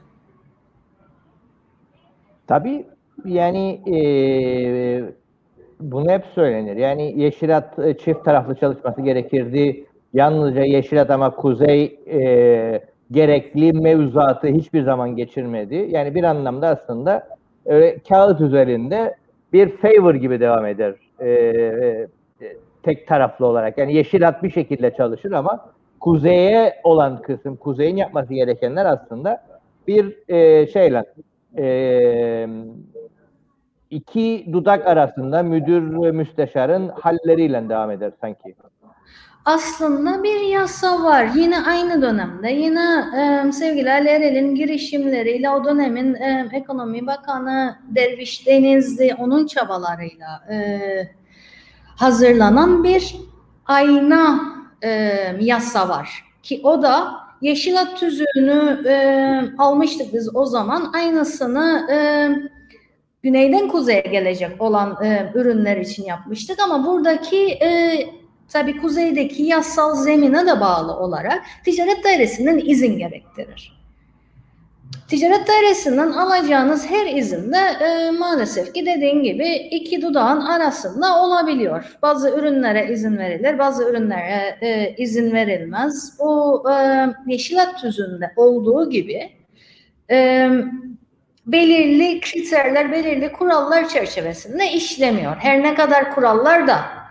[2.47, 2.85] Tabii
[3.25, 3.97] yani e,
[5.79, 6.75] bunu hep söylenir.
[6.75, 9.85] Yani Yeşilat çift taraflı çalışması gerekirdi.
[10.13, 15.87] Yalnızca Yeşilat ama Kuzey e, gerekli mevzuatı hiçbir zaman geçirmedi.
[15.89, 17.27] Yani bir anlamda aslında
[17.65, 19.15] öyle kağıt üzerinde
[19.55, 20.93] bir favor gibi devam eder.
[21.19, 22.07] E, e,
[22.83, 23.77] tek taraflı olarak.
[23.77, 29.43] Yani Yeşilat bir şekilde çalışır ama kuzeye olan kısım, kuzeyin yapması gerekenler aslında
[29.87, 31.03] bir e, şeyle
[31.57, 32.47] e,
[33.89, 38.55] iki dudak arasında müdür ve müsteşarın halleriyle devam eder sanki.
[39.45, 41.29] Aslında bir yasa var.
[41.35, 42.51] Yine aynı dönemde.
[42.51, 50.45] Yine e, sevgili Ali Erel'in girişimleriyle o dönemin e, Ekonomi Bakanı Derviş Denizli onun çabalarıyla
[50.49, 50.79] e,
[51.95, 53.15] hazırlanan bir
[53.65, 54.39] ayna
[54.83, 54.89] e,
[55.39, 56.23] yasa var.
[56.43, 58.97] Ki o da Yeşilat tüzüğünü e,
[59.57, 60.91] almıştık biz o zaman.
[60.95, 61.97] Aynısını e,
[63.23, 67.99] güneyden kuzeye gelecek olan e, ürünler için yapmıştık ama buradaki e,
[68.55, 73.75] tabii kuzeydeki yasal zemine de bağlı olarak ticaret dairesinden izin gerektirir.
[75.07, 81.97] Ticaret dairesinden alacağınız her izinde e, maalesef ki dediğin gibi iki dudağın arasında olabiliyor.
[82.01, 86.19] Bazı ürünlere izin verilir, bazı ürünlere e, izin verilmez.
[86.19, 89.29] Bu e, Yeşilat tüzüğünde olduğu gibi
[90.11, 90.49] e,
[91.45, 95.35] belirli kriterler, belirli kurallar çerçevesinde işlemiyor.
[95.35, 97.04] Her ne kadar kurallar da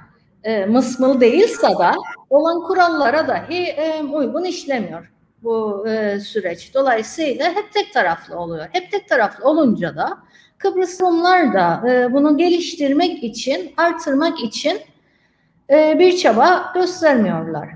[0.44, 1.92] e, mısmıl değilse da
[2.30, 6.74] olan kurallara dahi e, uygun işlemiyor bu e, süreç.
[6.74, 8.66] Dolayısıyla hep tek taraflı oluyor.
[8.72, 10.18] Hep tek taraflı olunca da
[10.58, 14.80] Kıbrıs Rumlar da e, bunu geliştirmek için, artırmak için
[15.70, 17.68] e, bir çaba göstermiyorlar.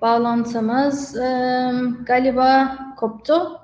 [0.00, 1.70] Bağlantımız e,
[2.06, 3.61] galiba koptu.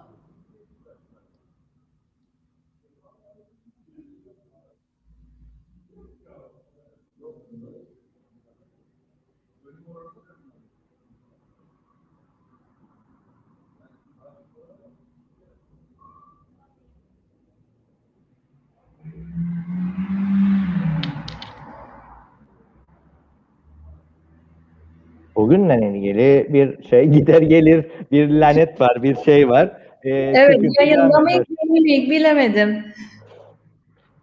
[25.38, 29.72] Bugünle ilgili bir şey gider gelir bir lanet var bir şey var.
[30.04, 31.28] Ee, evet yayında mı
[31.84, 32.84] bilemedim.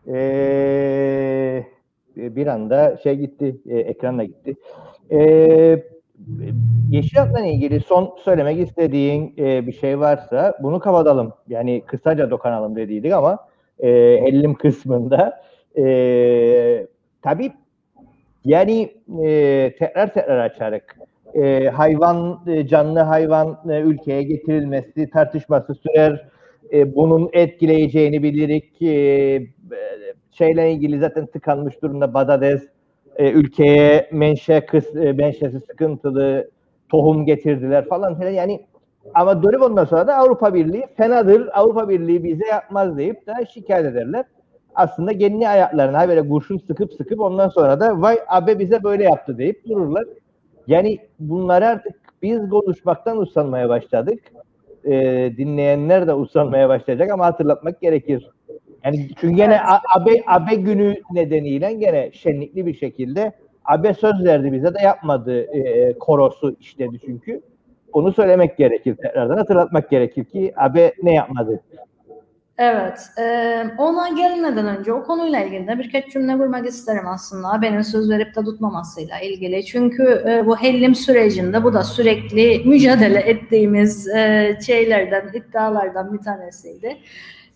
[0.08, 1.64] Ee,
[2.16, 4.56] bir anda şey gitti e, ekran da gitti.
[5.12, 5.84] Ee,
[6.90, 11.34] Yeşilat'la ilgili son söylemek istediğin e, bir şey varsa bunu kapatalım.
[11.48, 13.40] Yani kısaca dokanalım dediydik ama
[13.80, 15.42] e, ellim kısmında
[15.78, 16.88] e,
[17.22, 17.52] tabii
[18.46, 20.98] yani e, tekrar tekrar açarak
[21.36, 26.30] e, hayvan e, canlı hayvan e, ülkeye getirilmesi tartışması sürer.
[26.74, 28.82] E, bunun etkileyeceğini bilirik.
[28.82, 29.48] E,
[30.32, 32.64] şeyle ilgili zaten tıkanmış durumda Badades
[33.16, 36.52] e, ülkeye menşe kıs, e, menşesi sıkıntılı
[36.90, 38.32] tohum getirdiler falan filan.
[38.32, 38.66] Yani
[39.14, 43.86] Ama dönüp ondan sonra da Avrupa Birliği fenadır, Avrupa Birliği bize yapmaz deyip de şikayet
[43.86, 44.26] ederler.
[44.76, 49.38] Aslında kendi ayaklarına böyle kurşun sıkıp sıkıp ondan sonra da vay abi bize böyle yaptı
[49.38, 50.06] deyip dururlar.
[50.68, 54.20] Yani bunları artık biz konuşmaktan usanmaya başladık.
[54.86, 58.30] Ee, dinleyenler de usanmaya başlayacak ama hatırlatmak gerekir.
[58.84, 59.60] Yani çünkü gene
[59.96, 63.32] abe, abe günü nedeniyle gene şenlikli bir şekilde
[63.66, 67.42] abe söz verdi bize de yapmadı e, korosu işledi çünkü.
[67.94, 71.62] Onu söylemek gerekir tekrardan hatırlatmak gerekir ki abe ne yapmadı.
[72.58, 77.62] Evet, e, ona gelmeden önce o konuyla ilgili de birkaç cümle kurmak isterim aslında.
[77.62, 79.66] Benim söz verip de tutmamasıyla ilgili.
[79.66, 86.98] Çünkü e, bu hellim sürecinde bu da sürekli mücadele ettiğimiz e, şeylerden, iddialardan bir tanesiydi.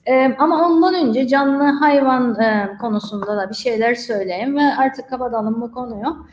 [0.05, 5.62] E, ama ondan önce canlı hayvan e, konusunda da bir şeyler söyleyeyim ve artık kapatalım
[5.62, 6.27] bu konuyu.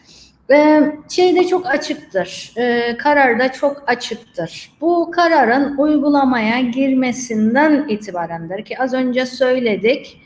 [0.51, 4.73] E, şey de çok açıktır, e, karar da çok açıktır.
[4.81, 10.21] Bu kararın uygulamaya girmesinden itibarendir ki az önce söyledik.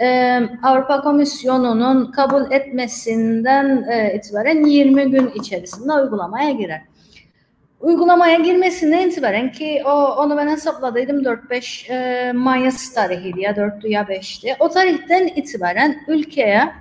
[0.00, 6.82] E, Avrupa Komisyonu'nun kabul etmesinden e, itibaren 20 gün içerisinde uygulamaya girer.
[7.80, 14.02] Uygulamaya girmesinden itibaren ki o onu ben hesapladıydım 4-5 e, Mayıs tarihiydi ya 4'tü ya
[14.02, 14.56] 5'ti.
[14.60, 16.72] O tarihten itibaren ülkeye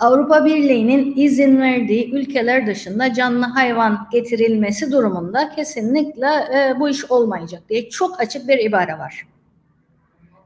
[0.00, 7.62] Avrupa Birliği'nin izin verdiği ülkeler dışında canlı hayvan getirilmesi durumunda kesinlikle e, bu iş olmayacak
[7.68, 9.26] diye çok açık bir ibare var.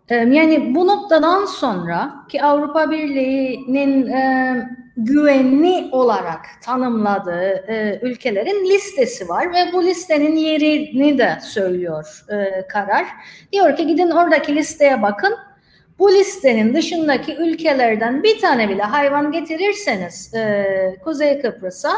[0.09, 9.29] E, yani bu noktadan sonra ki Avrupa Birliği'nin e, güvenli olarak tanımladığı e, ülkelerin listesi
[9.29, 13.07] var ve bu listenin yerini de söylüyor e, karar.
[13.53, 15.35] Diyor ki gidin oradaki listeye bakın
[16.01, 21.93] bu listenin dışındaki ülkelerden bir tane bile hayvan getirirseniz e, Kuzey Kıbrıs'a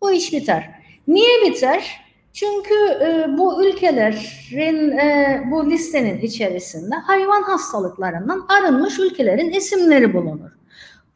[0.00, 0.70] bu iş biter.
[1.08, 2.00] Niye biter?
[2.32, 10.50] Çünkü e, bu ülkelerin e, bu listenin içerisinde hayvan hastalıklarından arınmış ülkelerin isimleri bulunur.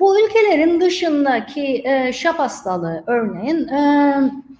[0.00, 4.14] Bu ülkelerin dışındaki e, şap hastalığı örneğin e,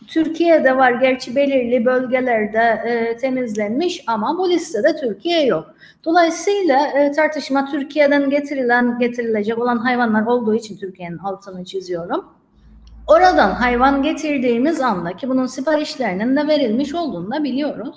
[0.08, 5.74] Türkiye'de var gerçi belirli bölgelerde e, temizlenmiş ama bu listede Türkiye yok.
[6.04, 12.24] Dolayısıyla e, tartışma Türkiye'den getirilen getirilecek olan hayvanlar olduğu için Türkiye'nin altını çiziyorum.
[13.06, 17.96] Oradan hayvan getirdiğimiz anda ki bunun siparişlerinin de verilmiş olduğunu da biliyoruz.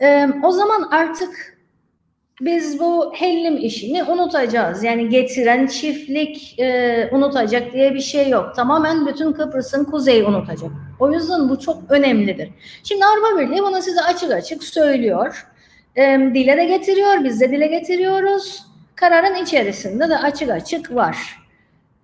[0.00, 1.58] E, o zaman artık
[2.40, 4.84] biz bu hellim işini unutacağız.
[4.84, 8.54] Yani getiren çiftlik e, unutacak diye bir şey yok.
[8.56, 10.89] Tamamen bütün Kıbrıs'ın kuzeyi unutacak.
[11.00, 12.50] O yüzden bu çok önemlidir.
[12.84, 15.46] Şimdi Avrupa Birliği bunu size açık açık söylüyor.
[15.96, 16.02] E,
[16.34, 18.66] dile de getiriyor, biz de dile getiriyoruz.
[18.94, 21.16] Kararın içerisinde de açık açık var.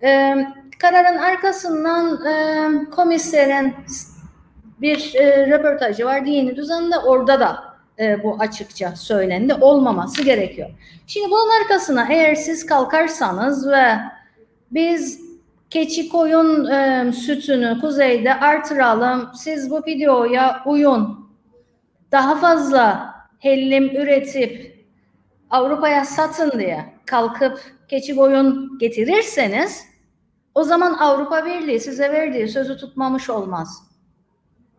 [0.03, 0.35] E,
[0.79, 3.75] kararın arkasından e, komiserin
[4.81, 6.97] bir e, röportajı vardı yeni düzende.
[6.97, 7.63] Orada da
[7.99, 9.53] e, bu açıkça söylendi.
[9.53, 10.69] Olmaması gerekiyor.
[11.07, 13.85] Şimdi bunun arkasına eğer siz kalkarsanız ve
[14.71, 15.26] biz
[15.69, 21.29] keçi koyun e, sütünü kuzeyde artıralım, siz bu videoya uyun,
[22.11, 24.85] daha fazla hellim üretip
[25.49, 29.85] Avrupa'ya satın diye kalkıp keçi koyun getirirseniz
[30.55, 33.83] o zaman Avrupa Birliği size verdiği sözü tutmamış olmaz.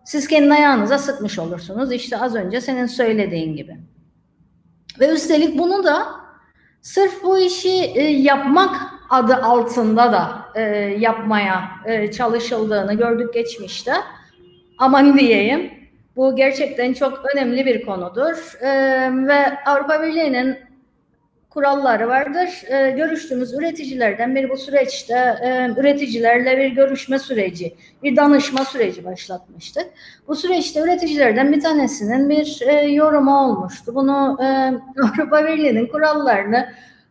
[0.04, 1.92] Siz kendi ayağınıza sıkmış olursunuz.
[1.92, 3.76] İşte az önce senin söylediğin gibi.
[5.00, 6.06] Ve üstelik bunu da
[6.82, 10.62] sırf bu işi e, yapmak adı altında da e,
[10.98, 13.92] yapmaya e, çalışıldığını gördük geçmişte.
[14.78, 15.70] Aman diyeyim.
[16.16, 18.62] Bu gerçekten çok önemli bir konudur.
[18.62, 18.68] E,
[19.26, 20.58] ve Avrupa Birliği'nin
[21.50, 22.48] kuralları vardır.
[22.68, 29.86] E, görüştüğümüz üreticilerden biri bu süreçte e, üreticilerle bir görüşme süreci, bir danışma süreci başlatmıştık.
[30.28, 33.94] Bu süreçte üreticilerden bir tanesinin bir e, yorumu olmuştu.
[33.94, 34.46] Bunu e,
[35.02, 36.68] Avrupa Birliği'nin kurallarını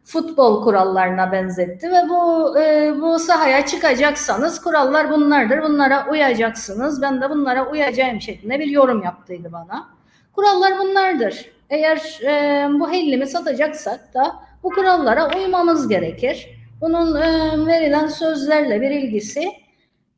[0.08, 5.64] futbol kurallarına benzetti ve bu e, bu sahaya çıkacaksanız kurallar bunlardır.
[5.64, 7.02] Bunlara uyacaksınız.
[7.02, 9.90] Ben de bunlara uyacağım şeklinde bir yorum yaptıydı bana.
[10.34, 11.52] Kurallar bunlardır.
[11.70, 16.50] Eğer e, bu hellimi satacaksak da bu kurallara uymamız gerekir.
[16.82, 19.50] Bunun e, verilen sözlerle bir ilgisi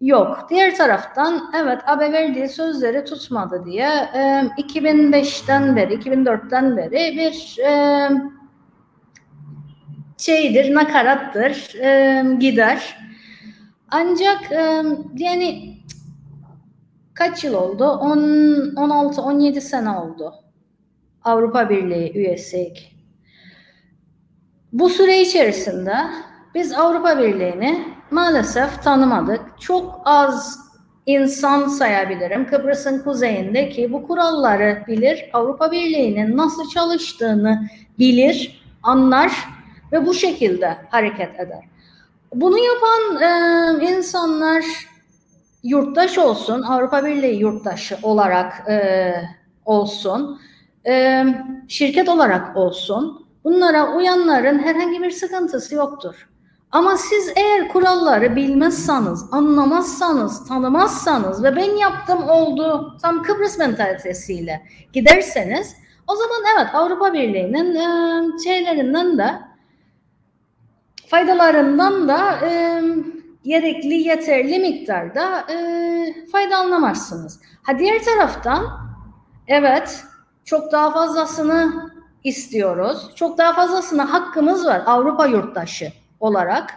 [0.01, 0.47] yok.
[0.49, 4.19] Diğer taraftan evet AB verdiği sözleri tutmadı diye e,
[4.57, 8.09] 2005'ten beri, 2004'ten beri bir e,
[10.19, 12.97] şeydir, nakarattır, e, gider.
[13.91, 14.83] Ancak e,
[15.17, 15.77] yani
[17.13, 17.83] kaç yıl oldu?
[17.83, 20.33] 16-17 sene oldu.
[21.23, 22.95] Avrupa Birliği üyesiyik.
[24.73, 25.95] Bu süre içerisinde
[26.55, 29.41] biz Avrupa Birliği'ni maalesef tanımadık.
[29.59, 30.59] Çok az
[31.05, 32.47] insan sayabilirim.
[32.47, 39.31] Kıbrıs'ın kuzeyindeki bu kuralları bilir, Avrupa Birliği'nin nasıl çalıştığını bilir, anlar
[39.91, 41.63] ve bu şekilde hareket eder.
[42.33, 44.65] Bunu yapan e, insanlar
[45.63, 49.13] yurttaş olsun, Avrupa Birliği yurttaşı olarak e,
[49.65, 50.41] olsun,
[50.87, 51.25] e,
[51.67, 56.29] şirket olarak olsun, bunlara uyanların herhangi bir sıkıntısı yoktur.
[56.71, 64.61] Ama siz eğer kuralları bilmezseniz, anlamazsanız, tanımazsanız ve ben yaptım oldu tam Kıbrıs mentalitesiyle
[64.93, 65.75] giderseniz
[66.07, 69.48] o zaman evet Avrupa Birliği'nin e, şeylerinden de
[71.09, 72.81] faydalarından da e,
[73.43, 75.55] gerekli yeterli miktarda e,
[76.31, 77.39] faydalanamazsınız.
[77.63, 78.65] Ha diğer taraftan
[79.47, 80.03] evet
[80.45, 81.89] çok daha fazlasını
[82.23, 83.09] istiyoruz.
[83.15, 86.73] Çok daha fazlasına hakkımız var Avrupa yurttaşı olarak.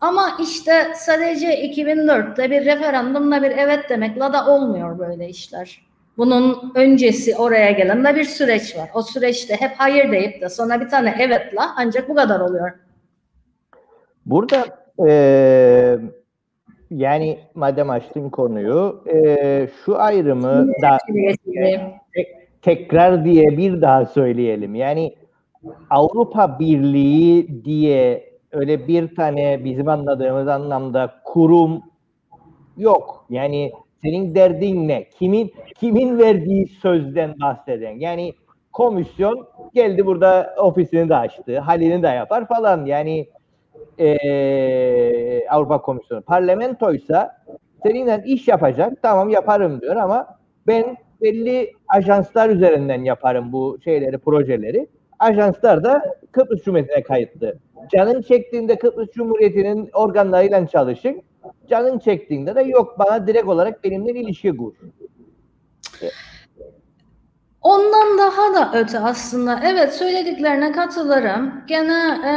[0.00, 5.84] Ama işte sadece 2004'te bir referandumla bir evet demekle da olmuyor böyle işler.
[6.16, 8.90] Bunun öncesi oraya gelen de bir süreç var.
[8.94, 12.83] O süreçte hep hayır deyip de sonra bir tane evetle ancak bu kadar oluyor.
[14.26, 14.64] Burada
[15.08, 15.98] e,
[16.90, 20.98] yani madem açtın konuyu e, şu ayrımı da
[22.14, 22.28] tek,
[22.62, 24.74] tekrar diye bir daha söyleyelim.
[24.74, 25.14] Yani
[25.90, 31.82] Avrupa Birliği diye öyle bir tane bizim anladığımız anlamda kurum
[32.76, 33.26] yok.
[33.30, 33.72] Yani
[34.02, 35.08] senin derdin ne?
[35.08, 37.98] Kimin kimin verdiği sözden bahseden?
[37.98, 38.34] Yani
[38.72, 42.84] komisyon geldi burada ofisini de açtı, halini de yapar falan.
[42.84, 43.26] Yani
[43.98, 46.22] e, Avrupa Komisyonu.
[46.22, 47.36] Parlamentoysa
[47.82, 49.02] seninle iş yapacak.
[49.02, 54.88] Tamam yaparım diyor ama ben belli ajanslar üzerinden yaparım bu şeyleri, projeleri.
[55.18, 57.58] Ajanslar da Kıbrıs Cumhuriyeti'ne kayıtlı.
[57.92, 61.22] Canın çektiğinde Kıbrıs Cumhuriyeti'nin organlarıyla çalışın.
[61.70, 64.74] Canın çektiğinde de yok bana direkt olarak benimle ilişki kur.
[67.62, 69.60] Ondan daha da öte aslında.
[69.64, 71.52] Evet söylediklerine katılırım.
[71.66, 72.32] Gene e,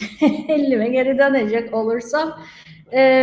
[0.48, 2.38] elime geri dönecek olursam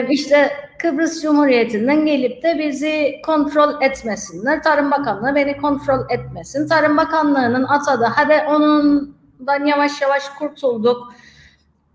[0.09, 4.63] işte Kıbrıs Cumhuriyeti'nden gelip de bizi kontrol etmesinler.
[4.63, 6.67] Tarım Bakanlığı beni kontrol etmesin.
[6.67, 11.13] Tarım Bakanlığı'nın atadı hadi onundan yavaş yavaş kurtulduk.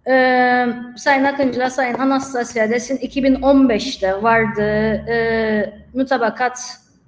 [0.06, 0.66] Ee,
[0.96, 4.62] Sayın Akıncı'la Sayın Anastasya desin 2015'te vardı
[5.10, 6.58] e, mütabakat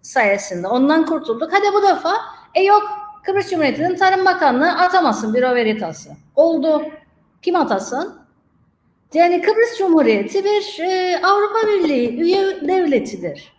[0.02, 0.68] sayesinde.
[0.68, 1.52] Ondan kurtulduk.
[1.52, 2.12] Hadi bu defa
[2.54, 2.82] e yok
[3.22, 6.10] Kıbrıs Cumhuriyeti'nin Tarım Bakanlığı atamasın Büro Veritas'ı.
[6.36, 6.82] Oldu.
[7.44, 8.14] Kim atasın?
[9.14, 13.52] Yani Kıbrıs Cumhuriyeti bir e, Avrupa Birliği üye devletidir.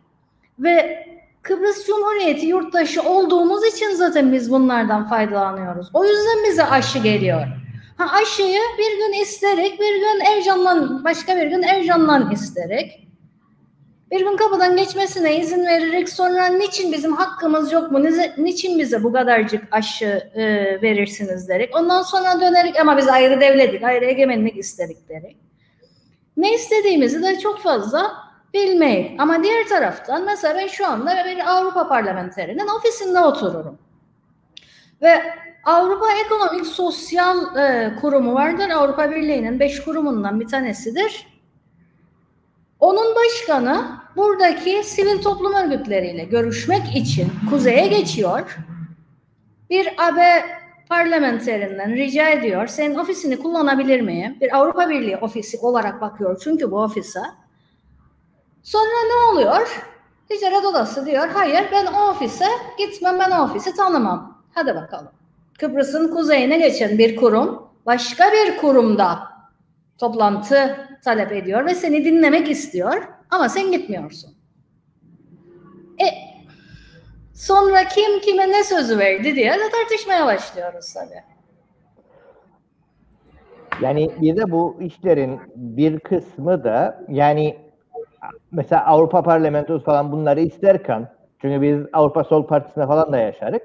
[0.59, 1.05] Ve
[1.41, 5.89] Kıbrıs Cumhuriyeti yurttaşı olduğumuz için zaten biz bunlardan faydalanıyoruz.
[5.93, 7.47] O yüzden bize aşı geliyor.
[7.97, 13.04] Ha aşıyı bir gün isterek, bir gün Ercan'dan, başka bir gün Ercan'dan isterek,
[14.11, 18.03] bir gün kapıdan geçmesine izin vererek sonra niçin bizim hakkımız yok mu,
[18.37, 20.43] niçin bize bu kadarcık aşı e,
[20.81, 21.75] verirsiniz derek.
[21.75, 25.37] Ondan sonra dönerek ama biz ayrı devledik, ayrı egemenlik istedik derek.
[26.37, 28.11] Ne istediğimizi de çok fazla
[28.53, 29.17] bilmeyin.
[29.17, 33.79] Ama diğer taraftan mesela ben şu anda bir Avrupa parlamenterinin ofisinde otururum.
[35.01, 35.21] Ve
[35.63, 38.69] Avrupa Ekonomik Sosyal e, Kurumu vardır.
[38.69, 41.34] Avrupa Birliği'nin beş kurumundan bir tanesidir.
[42.85, 48.57] Onun başkanı buradaki sivil toplum örgütleriyle görüşmek için kuzeye geçiyor.
[49.69, 50.45] Bir AB
[50.89, 52.67] parlamenterinden rica ediyor.
[52.67, 54.37] Senin ofisini kullanabilir miyim?
[54.41, 57.19] Bir Avrupa Birliği ofisi olarak bakıyor çünkü bu ofise.
[58.63, 59.83] Sonra ne oluyor?
[60.29, 62.45] Ticaret odası diyor, hayır ben o ofise
[62.77, 64.43] gitmem, ben o ofisi tanımam.
[64.53, 65.11] Hadi bakalım.
[65.59, 69.19] Kıbrıs'ın kuzeyine geçen bir kurum başka bir kurumda
[69.97, 72.93] toplantı talep ediyor ve seni dinlemek istiyor
[73.29, 74.31] ama sen gitmiyorsun.
[76.01, 76.05] E
[77.33, 81.23] sonra kim kime ne sözü verdi diye de tartışmaya başlıyoruz tabii.
[83.81, 87.57] Yani bir de bu işlerin bir kısmı da yani
[88.51, 91.07] mesela Avrupa Parlamentosu falan bunları isterken
[91.41, 93.61] çünkü biz Avrupa Sol Partisi'ne falan da yaşarık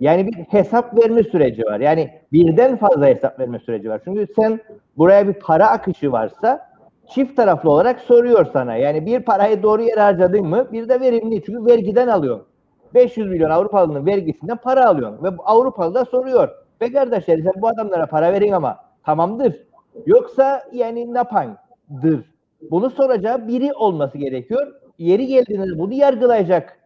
[0.00, 1.80] yani bir hesap verme süreci var.
[1.80, 4.00] Yani birden fazla hesap verme süreci var.
[4.04, 4.60] Çünkü sen
[4.96, 6.73] buraya bir para akışı varsa
[7.08, 8.76] çift taraflı olarak soruyor sana.
[8.76, 11.42] Yani bir parayı doğru yere harcadın mı bir de verimli.
[11.44, 12.46] Çünkü vergiden alıyorsun.
[12.94, 15.24] 500 milyon Avrupalı'nın vergisinden para alıyorsun.
[15.24, 16.48] Ve Avrupalı da soruyor.
[16.80, 19.66] Be kardeşler sen bu adamlara para verin ama tamamdır.
[20.06, 22.24] Yoksa yani ne yapandır?
[22.70, 24.72] Bunu soracağı biri olması gerekiyor.
[24.98, 26.80] Yeri geldiğinde bunu yargılayacak.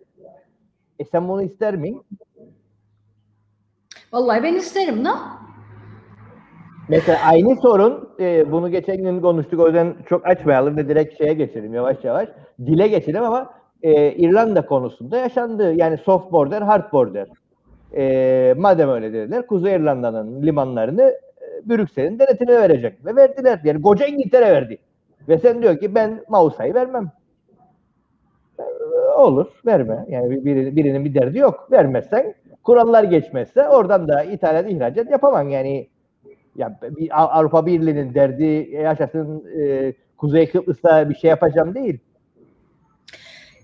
[0.99, 2.03] E sen bunu ister misin?
[4.13, 5.11] Vallahi ben isterim ne?
[6.89, 11.35] Mesela aynı sorun e, bunu geçen gün konuştuk o yüzden çok açmayalım ve direkt şeye
[11.35, 12.29] geçelim yavaş yavaş.
[12.67, 13.51] Dile geçelim ama
[13.83, 15.75] e, İrlanda konusunda yaşandı.
[15.75, 17.29] Yani soft border, hard border.
[17.97, 23.05] E, madem öyle dediler Kuzey İrlanda'nın limanlarını e, Brüksel'in denetimine verecek.
[23.07, 23.61] Ve verdiler.
[23.65, 24.79] Yani koca İngiltere verdi.
[25.29, 27.11] Ve sen diyor ki ben Mausa'yı vermem.
[28.59, 28.63] E,
[29.17, 30.07] olur verme.
[30.09, 31.69] Yani bir, birinin bir derdi yok.
[31.73, 32.35] Vermezsen
[32.65, 35.51] kurallar geçmezse oradan da ithalat ihracat yapamam.
[35.51, 35.89] Yani
[36.59, 41.99] ya bir Avrupa Birliği'nin derdi yaşasın e, Kuzey Kıbrıs'ta bir şey yapacağım değil.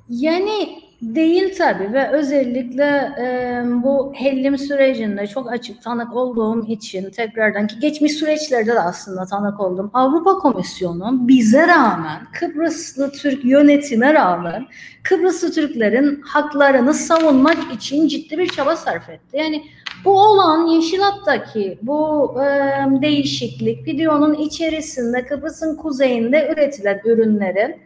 [0.09, 0.68] Yani
[1.03, 7.80] değil tabii ve özellikle e, bu hellim sürecinde çok açık tanık olduğum için tekrardan ki
[7.80, 9.90] geçmiş süreçlerde de aslında tanık oldum.
[9.95, 14.66] Avrupa Komisyonu bize rağmen Kıbrıslı Türk yönetime rağmen
[15.03, 19.36] Kıbrıslı Türklerin haklarını savunmak için ciddi bir çaba sarf etti.
[19.36, 19.62] Yani
[20.05, 27.76] bu olan Yeşilat'taki bu e, değişiklik videonun içerisinde Kıbrıs'ın kuzeyinde üretilen ürünlerin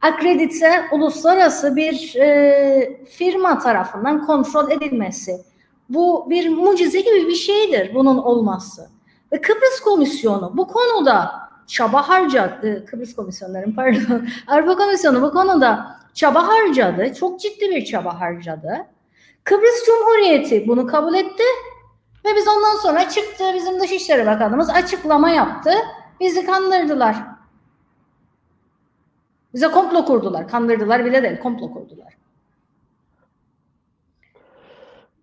[0.00, 5.36] akredite uluslararası bir e, firma tarafından kontrol edilmesi.
[5.88, 8.88] Bu bir mucize gibi bir şeydir bunun olması.
[9.32, 11.30] Ve Kıbrıs Komisyonu bu konuda
[11.66, 18.20] çaba harcadı, Kıbrıs Komisyonların pardon, Avrupa Komisyonu bu konuda çaba harcadı, çok ciddi bir çaba
[18.20, 18.86] harcadı.
[19.44, 21.42] Kıbrıs Cumhuriyeti bunu kabul etti
[22.24, 25.70] ve biz ondan sonra çıktı bizim Dışişleri Bakanımız açıklama yaptı.
[26.20, 27.16] Bizi kandırdılar.
[29.54, 30.48] Bize komplo kurdular.
[30.48, 31.38] Kandırdılar bile değil.
[31.38, 32.16] Komplo kurdular.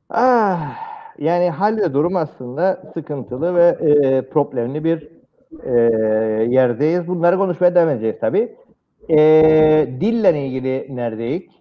[0.09, 0.75] Ah,
[1.17, 5.07] yani halde durum aslında sıkıntılı ve e, problemli bir
[5.63, 5.71] e,
[6.49, 7.07] yerdeyiz.
[7.07, 8.55] Bunları konuşmaya devam edeceğiz tabii.
[9.09, 9.17] E,
[10.01, 11.56] dille ilgili neredeyiz?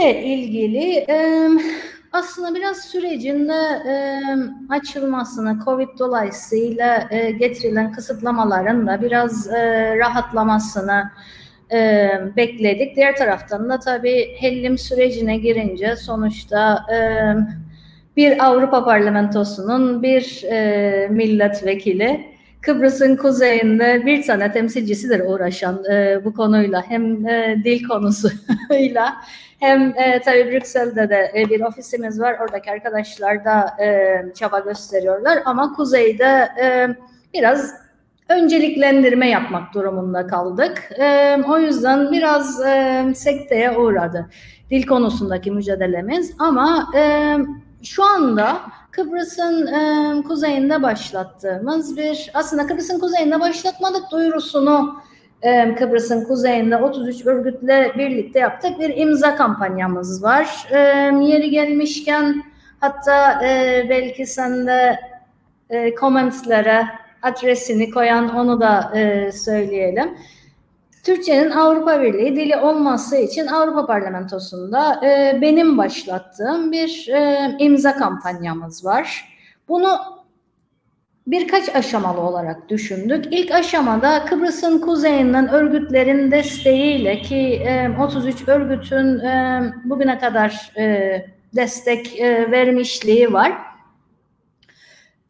[0.00, 1.48] Dille ilgili e,
[2.12, 3.52] aslında biraz sürecinde
[3.88, 4.20] e,
[4.68, 11.10] açılmasına, Covid dolayısıyla e, getirilen kısıtlamaların da biraz e, rahatlamasını
[11.72, 12.96] e, bekledik.
[12.96, 16.98] Diğer taraftan da tabii hellim sürecine girince sonuçta e,
[18.16, 22.29] bir Avrupa Parlamentosu'nun bir e, milletvekili
[22.62, 29.16] Kıbrıs'ın kuzeyinde bir tane temsilcisidir uğraşan e, bu konuyla hem e, dil konusuyla
[29.60, 32.36] hem e, tabii Brüksel'de de e, bir ofisimiz var.
[32.40, 36.88] Oradaki arkadaşlar da e, çaba gösteriyorlar ama kuzeyde e,
[37.34, 37.74] biraz
[38.28, 40.90] önceliklendirme yapmak durumunda kaldık.
[40.98, 44.30] E, o yüzden biraz e, sekteye uğradı
[44.70, 47.36] dil konusundaki mücadelemiz ama e,
[47.82, 48.60] şu anda
[48.90, 55.00] Kıbrıs'ın e, kuzeyinde başlattığımız bir aslında Kıbrıs'ın kuzeyinde başlatmadık duyurusunu
[55.42, 60.68] e, Kıbrıs'ın kuzeyinde 33 örgütle birlikte yaptık bir imza kampanyamız var.
[60.70, 60.78] E,
[61.20, 62.42] yeri gelmişken
[62.80, 65.00] hatta e, belki sen de
[65.70, 65.94] e,
[67.22, 70.18] adresini koyan onu da e, söyleyelim.
[71.04, 78.84] Türkçenin Avrupa Birliği dili olması için Avrupa Parlamentosu'nda e, benim başlattığım bir e, imza kampanyamız
[78.84, 79.24] var.
[79.68, 79.98] Bunu
[81.26, 83.24] birkaç aşamalı olarak düşündük.
[83.30, 91.26] İlk aşamada Kıbrıs'ın kuzeyinden örgütlerin desteğiyle ki e, 33 örgütün e, bugüne kadar e,
[91.56, 93.69] destek e, vermişliği var.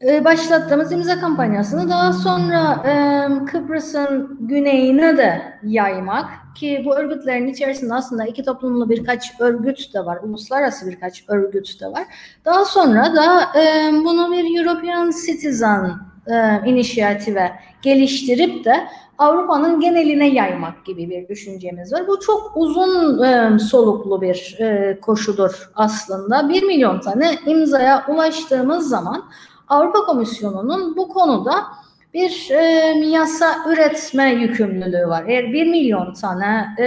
[0.06, 7.94] E, başlattığımız imza kampanyasını daha sonra e, Kıbrıs'ın güneyine de yaymak ki bu örgütlerin içerisinde
[7.94, 12.04] aslında iki toplumlu birkaç örgüt de var, uluslararası birkaç örgüt de var.
[12.44, 15.90] Daha sonra da e, bunu bir European Citizen
[16.26, 17.50] e, inisiyative
[17.82, 18.74] geliştirip de
[19.18, 22.08] Avrupa'nın geneline yaymak gibi bir düşüncemiz var.
[22.08, 26.48] Bu çok uzun e, soluklu bir e, koşudur aslında.
[26.48, 29.24] Bir milyon tane imzaya ulaştığımız zaman
[29.70, 31.66] Avrupa Komisyonu'nun bu konuda
[32.14, 32.62] bir e,
[33.06, 35.24] yasa üretme yükümlülüğü var.
[35.28, 36.84] Eğer bir milyon tane e,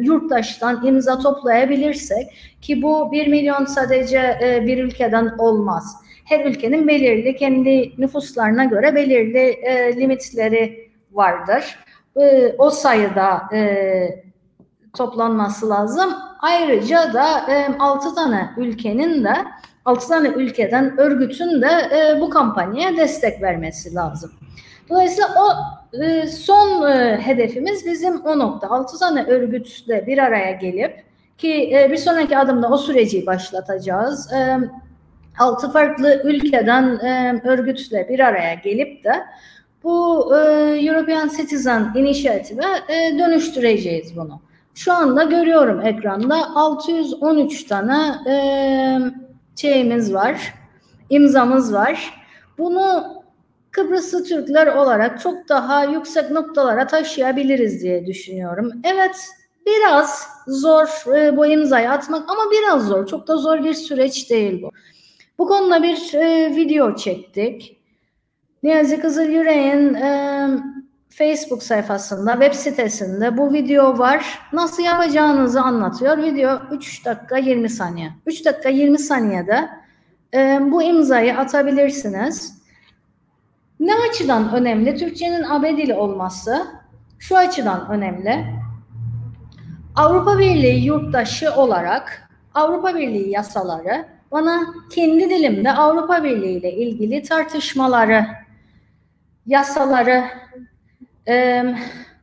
[0.00, 2.26] yurttaştan imza toplayabilirsek
[2.60, 5.96] ki bu bir milyon sadece e, bir ülkeden olmaz.
[6.24, 11.78] Her ülkenin belirli kendi nüfuslarına göre belirli e, limitleri vardır.
[12.20, 14.24] E, o sayıda e,
[14.96, 16.14] toplanması lazım.
[16.40, 19.34] Ayrıca da e, 6 tane ülkenin de
[19.86, 24.32] 6 tane ülkeden örgütün de e, bu kampanyaya destek vermesi lazım.
[24.88, 25.52] Dolayısıyla o
[26.02, 28.70] e, son e, hedefimiz bizim o nokta.
[28.70, 31.04] 6 tane örgütle bir araya gelip
[31.38, 34.32] ki e, bir sonraki adımda o süreci başlatacağız.
[34.32, 34.58] E,
[35.38, 39.12] 6 farklı ülkeden e, örgütle bir araya gelip de
[39.84, 40.38] bu e,
[40.86, 44.40] European Citizen Initiative'e e, dönüştüreceğiz bunu.
[44.74, 48.36] Şu anda görüyorum ekranda 613 tane e,
[49.56, 50.54] şeyimiz var,
[51.10, 52.14] imzamız var.
[52.58, 53.16] bunu
[53.70, 58.72] Kıbrıslı Türkler olarak çok daha yüksek noktalara taşıyabiliriz diye düşünüyorum.
[58.84, 59.16] Evet
[59.66, 63.06] biraz zor e, bu imzayı atmak ama biraz zor.
[63.06, 64.70] Çok da zor bir süreç değil bu.
[65.38, 67.80] Bu konuda bir e, video çektik.
[68.62, 70.48] Niyazi Kızılyürek'in e,
[71.18, 74.38] Facebook sayfasında, web sitesinde bu video var.
[74.52, 76.18] Nasıl yapacağınızı anlatıyor.
[76.18, 78.10] Video 3 dakika 20 saniye.
[78.26, 79.68] 3 dakika 20 saniyede
[80.34, 82.62] e, bu imzayı atabilirsiniz.
[83.80, 84.96] Ne açıdan önemli?
[84.96, 86.66] Türkçenin AB dili olması
[87.18, 88.46] şu açıdan önemli.
[89.94, 94.60] Avrupa Birliği yurttaşı olarak Avrupa Birliği yasaları bana
[94.90, 98.26] kendi dilimde Avrupa Birliği ile ilgili tartışmaları,
[99.46, 100.24] yasaları,
[101.28, 101.64] e,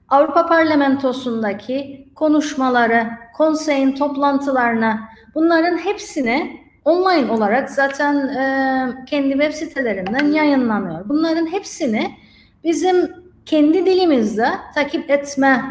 [0.09, 4.99] Avrupa Parlamentosu'ndaki konuşmaları, konseyin toplantılarını
[5.35, 11.09] bunların hepsini online olarak zaten e, kendi web sitelerinden yayınlanıyor.
[11.09, 12.11] Bunların hepsini
[12.63, 13.11] bizim
[13.45, 15.63] kendi dilimizde takip etme,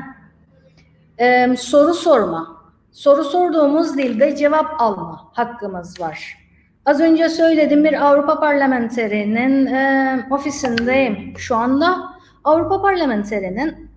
[1.18, 2.62] e, soru sorma,
[2.92, 6.38] soru sorduğumuz dilde cevap alma hakkımız var.
[6.86, 12.11] Az önce söyledim bir Avrupa parlamenterinin e, ofisindeyim şu anda.
[12.44, 13.90] Avrupa parlamenterinin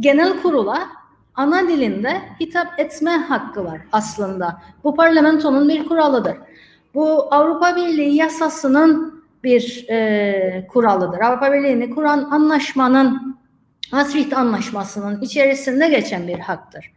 [0.00, 0.88] genel kurula
[1.34, 4.62] ana dilinde hitap etme hakkı var aslında.
[4.84, 6.36] Bu parlamentonun bir kuralıdır.
[6.94, 11.20] Bu Avrupa Birliği yasasının bir e, kuralıdır.
[11.20, 13.38] Avrupa Birliği'ni kuran anlaşmanın,
[13.92, 16.92] Maastricht Anlaşması'nın içerisinde geçen bir haktır.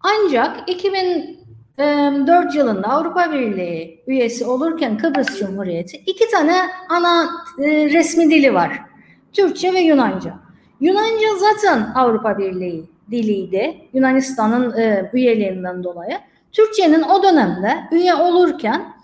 [0.00, 6.54] Ancak 2004 yılında Avrupa Birliği üyesi olurken Kıbrıs Cumhuriyeti iki tane
[6.88, 8.95] ana e, resmi dili var.
[9.36, 10.34] Türkçe ve Yunanca.
[10.80, 13.88] Yunanca zaten Avrupa Birliği diliydi.
[13.92, 16.18] Yunanistan'ın e, üyeliğinden dolayı.
[16.52, 18.96] Türkçenin o dönemde üye olurken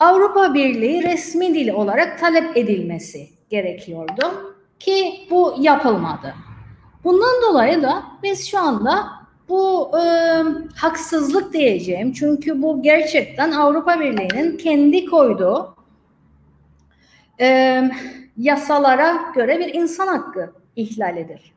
[0.00, 6.34] Avrupa Birliği resmi dili olarak talep edilmesi gerekiyordu ki bu yapılmadı.
[7.04, 9.06] Bundan dolayı da biz şu anda
[9.48, 10.02] bu e,
[10.76, 15.76] haksızlık diyeceğim çünkü bu gerçekten Avrupa Birliği'nin kendi koyduğu
[17.40, 17.90] e,
[18.36, 21.54] yasalara göre bir insan hakkı ihlalidir.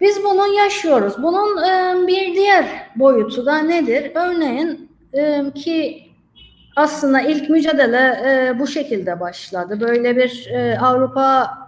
[0.00, 1.22] Biz bunu yaşıyoruz.
[1.22, 2.66] Bunun e, bir diğer
[2.96, 4.12] boyutu da nedir?
[4.14, 6.10] Örneğin e, ki
[6.76, 9.80] aslında ilk mücadele e, bu şekilde başladı.
[9.80, 11.58] Böyle bir Avrupa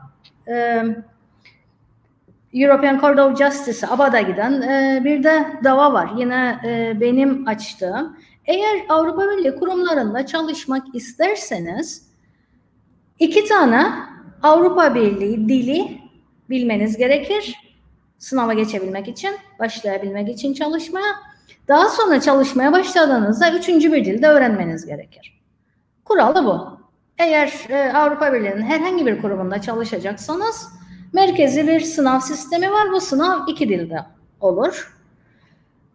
[2.52, 6.10] European Court of Justice ABA'da giden e, bir de dava var.
[6.16, 8.16] Yine e, benim açtığım.
[8.46, 12.07] Eğer Avrupa Birliği kurumlarında çalışmak isterseniz
[13.18, 13.92] iki tane
[14.42, 16.00] Avrupa Birliği dili
[16.50, 17.68] bilmeniz gerekir
[18.18, 21.14] sınava geçebilmek için, başlayabilmek için çalışmaya.
[21.68, 25.40] Daha sonra çalışmaya başladığınızda üçüncü bir dilde öğrenmeniz gerekir.
[26.04, 26.78] Kuralı bu.
[27.18, 30.68] Eğer e, Avrupa Birliği'nin herhangi bir kurumunda çalışacaksanız
[31.12, 32.92] merkezi bir sınav sistemi var.
[32.92, 34.04] Bu sınav iki dilde
[34.40, 34.96] olur.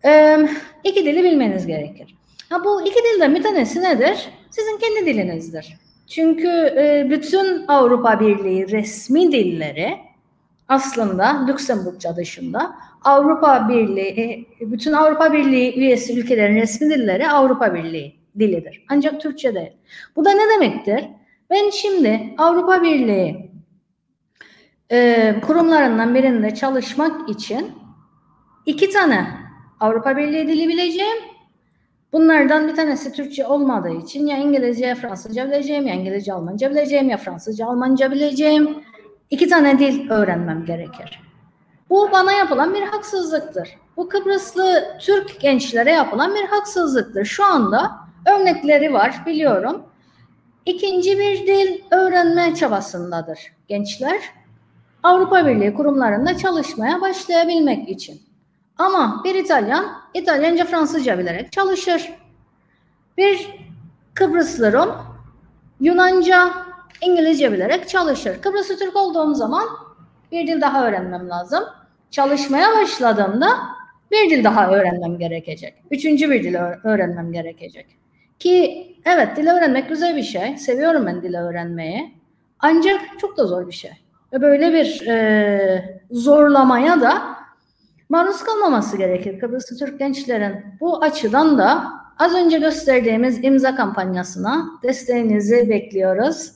[0.05, 0.39] E,
[0.83, 2.17] iki dili bilmeniz gerekir.
[2.49, 4.29] Ha, bu iki dilden bir tanesi nedir?
[4.49, 5.77] Sizin kendi dilinizdir.
[6.15, 6.47] Çünkü
[6.77, 9.99] e, bütün Avrupa Birliği resmi dilleri
[10.67, 18.15] aslında Lüksemburgca dışında Avrupa Birliği, e, bütün Avrupa Birliği üyesi ülkelerin resmi dilleri Avrupa Birliği
[18.39, 18.85] dilidir.
[18.89, 19.71] Ancak Türkçe değil.
[20.15, 21.05] Bu da ne demektir?
[21.49, 23.51] Ben şimdi Avrupa Birliği
[24.91, 27.71] e, kurumlarından birinde çalışmak için
[28.65, 29.27] iki tane
[29.79, 31.32] Avrupa Birliği dili bileceğim.
[32.13, 37.09] Bunlardan bir tanesi Türkçe olmadığı için ya İngilizce ya Fransızca bileceğim ya İngilizce Almanca bileceğim
[37.09, 38.83] ya Fransızca Almanca bileceğim
[39.29, 41.21] iki tane dil öğrenmem gerekir.
[41.89, 43.77] Bu bana yapılan bir haksızlıktır.
[43.97, 47.25] Bu Kıbrıslı Türk gençlere yapılan bir haksızlıktır.
[47.25, 47.91] Şu anda
[48.35, 49.83] örnekleri var biliyorum.
[50.65, 54.19] İkinci bir dil öğrenme çabasındadır gençler.
[55.03, 58.21] Avrupa Birliği kurumlarında çalışmaya başlayabilmek için.
[58.77, 62.13] Ama bir İtalyan İtalyanca Fransızca bilerek çalışır.
[63.17, 63.47] Bir
[64.13, 64.95] Kıbrıslı Rum
[65.79, 66.53] Yunanca
[67.01, 68.41] İngilizce bilerek çalışır.
[68.41, 69.63] Kıbrıs'ı Türk olduğum zaman
[70.31, 71.63] bir dil daha öğrenmem lazım.
[72.11, 73.47] Çalışmaya başladığımda
[74.11, 75.73] bir dil daha öğrenmem gerekecek.
[75.91, 77.85] Üçüncü bir dil öğrenmem gerekecek.
[78.39, 80.57] Ki evet dil öğrenmek güzel bir şey.
[80.57, 82.13] Seviyorum ben dil öğrenmeyi.
[82.59, 83.91] Ancak çok da zor bir şey.
[84.33, 87.35] Ve böyle bir e, zorlamaya da
[88.09, 90.65] maruz kalmaması gerekir Kıbrıslı Türk gençlerin.
[90.79, 96.51] Bu açıdan da az önce gösterdiğimiz imza kampanyasına desteğinizi bekliyoruz.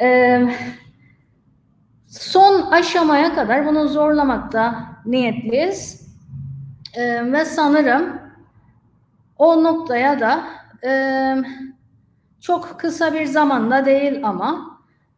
[0.00, 0.42] Ee,
[2.08, 6.08] son aşamaya kadar bunu zorlamakta niyetliyiz.
[6.94, 8.20] Ee, ve sanırım
[9.38, 10.44] o noktaya da
[10.84, 10.92] e,
[12.40, 14.73] çok kısa bir zamanda değil ama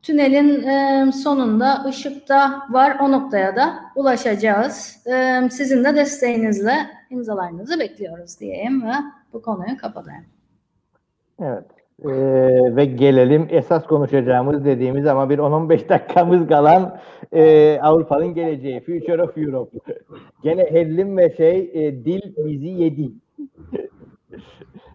[0.06, 5.04] tünelin sonunda ışıkta var o noktaya da ulaşacağız.
[5.50, 6.72] Sizin de desteğinizle
[7.10, 8.92] imzalarınızı bekliyoruz diyeyim ve
[9.32, 10.24] bu konuyu kapatayım.
[11.42, 11.64] Evet.
[12.04, 16.98] Ee, ve gelelim esas konuşacağımız dediğimiz ama bir 10-15 dakikamız kalan
[17.32, 18.80] e, Avrupa'nın geleceği.
[18.80, 19.78] Future of Europe.
[20.42, 23.10] Gene hellim ve şey e, dil bizi yedi.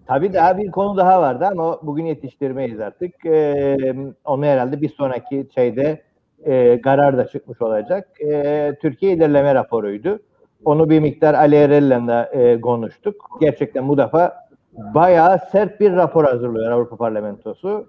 [0.07, 3.25] Tabii daha bir konu daha vardı ama bugün yetiştirmeyiz artık.
[3.25, 3.95] Ee,
[4.25, 6.01] onu herhalde bir sonraki şeyde
[6.43, 8.07] e, karar da çıkmış olacak.
[8.21, 10.19] E, Türkiye ilerleme raporuydu.
[10.65, 13.37] Onu bir miktar Ali Erel'le e, konuştuk.
[13.41, 14.47] Gerçekten bu defa
[14.77, 17.87] bayağı sert bir rapor hazırlıyor Avrupa Parlamentosu.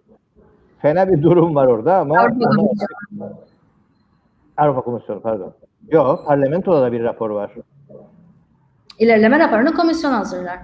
[0.78, 3.32] Fena bir durum var orada ama Avrupa Komisyonu.
[4.56, 5.52] Avrupa Komisyonu pardon.
[5.90, 7.50] Yok, parlamentoda da bir rapor var.
[8.98, 10.58] İlerleme raporunu komisyon hazırlar.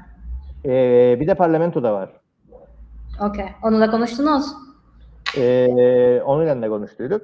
[0.65, 2.11] Ee, bir de parlamentoda var.
[3.21, 3.47] Okey.
[3.63, 4.47] Onu da konuştunuz.
[5.37, 7.23] Ee, onunla da konuştuyduk.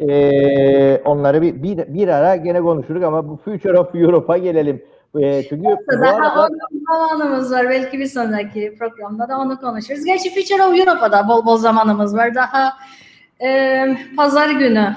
[0.00, 4.82] Ee, onları bir, bir, bir ara gene konuşurduk ama bu Future of Europe'a gelelim.
[5.20, 6.48] Ee, çünkü Daha arada, 10
[6.92, 7.70] zamanımız var.
[7.70, 10.04] Belki bir sonraki programda da onu konuşuruz.
[10.04, 12.34] Gerçi Future of Europe'da da bol bol zamanımız var.
[12.34, 12.72] Daha
[13.44, 14.96] e, pazar günü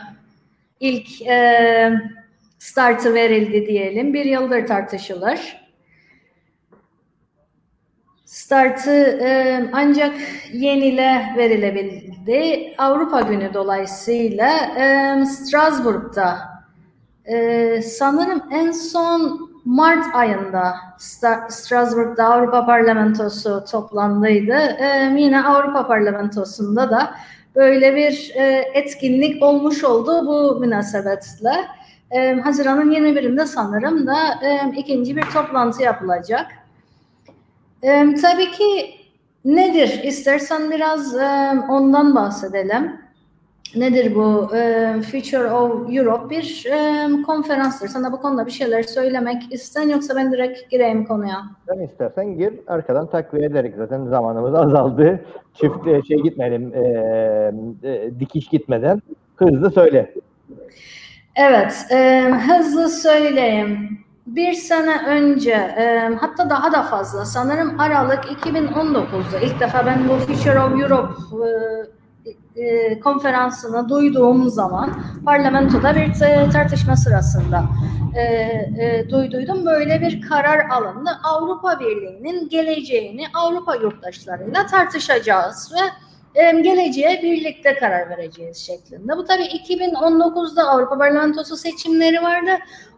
[0.80, 1.92] ilk e,
[2.60, 4.14] startı verildi diyelim.
[4.14, 5.64] Bir yıldır tartışılır.
[8.36, 10.14] Startı e, ancak
[10.54, 12.74] yenile verilebildi.
[12.78, 16.38] Avrupa Günü dolayısıyla e, Strasbourg'da
[17.26, 20.76] e, sanırım en son Mart ayında
[21.50, 24.78] Strasbourg'da Avrupa Parlamentosu toplandıydı.
[24.80, 27.16] E, yine Avrupa Parlamentosu'nda da
[27.56, 31.54] böyle bir e, etkinlik olmuş oldu bu münasebetle.
[32.12, 36.64] E, Haziran'ın 21'inde sanırım da e, ikinci bir toplantı yapılacak.
[37.86, 38.90] E, tabii ki
[39.46, 40.02] nedir?
[40.04, 42.92] İstersen biraz e, ondan bahsedelim.
[43.76, 47.88] Nedir bu e, Future of Europe bir e, konferanstır.
[47.88, 51.44] Sana bu konuda bir şeyler söylemek isten yoksa ben direkt gireyim konuya.
[51.70, 55.26] sen istersen gir arkadan takviye ederek zaten zamanımız azaldı.
[55.54, 56.80] Çift e, şey gitmedim, e,
[57.84, 59.02] e, dikiş gitmeden
[59.36, 60.14] hızlı söyle.
[61.36, 64.05] Evet, e, hızlı söyleyeyim.
[64.26, 70.13] Bir sene önce, e, hatta daha da fazla, sanırım Aralık 2019'da ilk defa ben bu
[70.13, 71.13] Future of Europe
[72.55, 76.13] e, e, konferansını duyduğum zaman parlamentoda bir
[76.51, 77.63] tartışma sırasında
[78.15, 79.65] e, e, duyduydum.
[79.65, 81.09] Böyle bir karar alındı.
[81.23, 85.80] Avrupa Birliği'nin geleceğini Avrupa yurttaşlarıyla tartışacağız ve
[86.36, 89.18] geleceğe birlikte karar vereceğiz şeklinde.
[89.18, 92.52] Bu tabii 2019'da Avrupa Parlamentosu seçimleri vardı.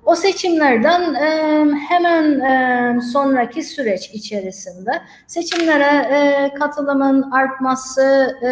[0.06, 1.16] O seçimlerden
[1.90, 4.92] hemen sonraki süreç içerisinde
[5.28, 8.50] seçimlere e, katılımın artması, e,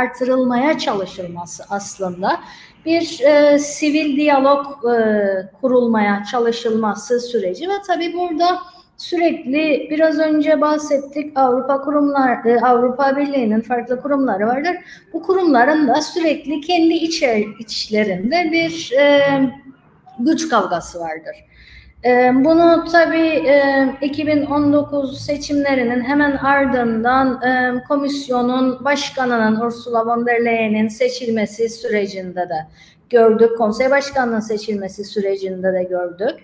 [0.00, 2.40] artırılmaya çalışılması aslında
[2.86, 8.58] bir e, sivil diyalog e, kurulmaya çalışılması süreci ve tabii burada
[8.98, 14.76] sürekli biraz önce bahsettik Avrupa kurumlar Avrupa Birliği'nin farklı kurumları vardır.
[15.12, 19.20] Bu kurumların da sürekli kendi içer, içlerinde bir e,
[20.18, 21.36] güç kavgası vardır.
[22.04, 30.88] E, bunu tabii e, 2019 seçimlerinin hemen ardından e, komisyonun başkanının Ursula von der Leyen'in
[30.88, 32.66] seçilmesi sürecinde de
[33.10, 33.58] gördük.
[33.58, 36.36] Konsey başkanının seçilmesi sürecinde de gördük.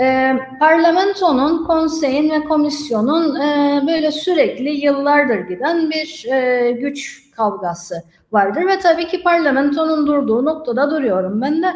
[0.00, 8.66] E, parlamentonun, konseyin ve komisyonun e, böyle sürekli yıllardır giden bir e, güç kavgası vardır
[8.66, 11.72] ve tabii ki parlamentonun durduğu noktada duruyorum ben de.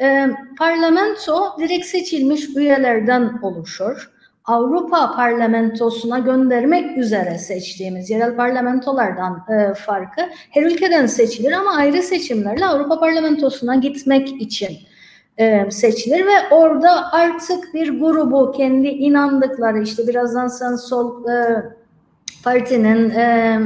[0.00, 4.10] E, parlamento direkt seçilmiş üyelerden oluşur.
[4.44, 12.66] Avrupa parlamentosuna göndermek üzere seçtiğimiz yerel parlamentolardan e, farkı her ülkeden seçilir ama ayrı seçimlerle
[12.66, 14.78] Avrupa parlamentosuna gitmek için
[15.38, 21.62] e, seçilir ve orada artık bir grubu kendi inandıkları işte birazdan sen sol e,
[22.44, 23.60] partinin e,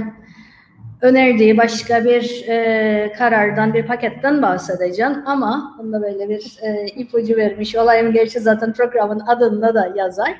[1.02, 7.76] önerdiği başka bir e, karardan bir paketten bahsedeceğim ama bunda böyle bir e, ipucu vermiş
[7.76, 10.34] olayım gerçi zaten programın adında da yazar.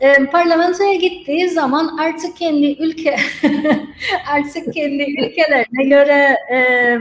[0.00, 3.16] E, parlamentoya gittiği zaman artık kendi ülke
[4.32, 6.98] artık kendi ülkelerine göre e,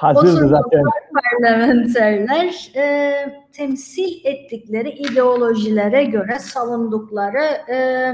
[0.00, 0.82] Hazırdı zaten.
[1.14, 3.14] parlamenterler e,
[3.52, 8.12] temsil ettikleri ideolojilere göre savundukları e,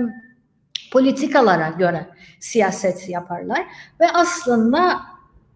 [0.93, 2.07] politikalara göre
[2.41, 3.66] siyaset yaparlar
[4.01, 5.01] ve aslında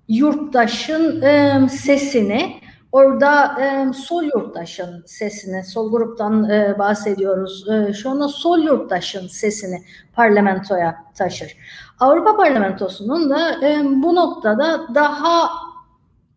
[0.08, 2.60] yurttaşın e, sesini
[2.92, 7.68] Orada e, sol yurttaşın sesini, sol gruptan e, bahsediyoruz.
[7.68, 11.56] E, şu anda sol yurttaşın sesini parlamentoya taşır.
[12.00, 15.50] Avrupa Parlamentosu'nun da e, bu noktada daha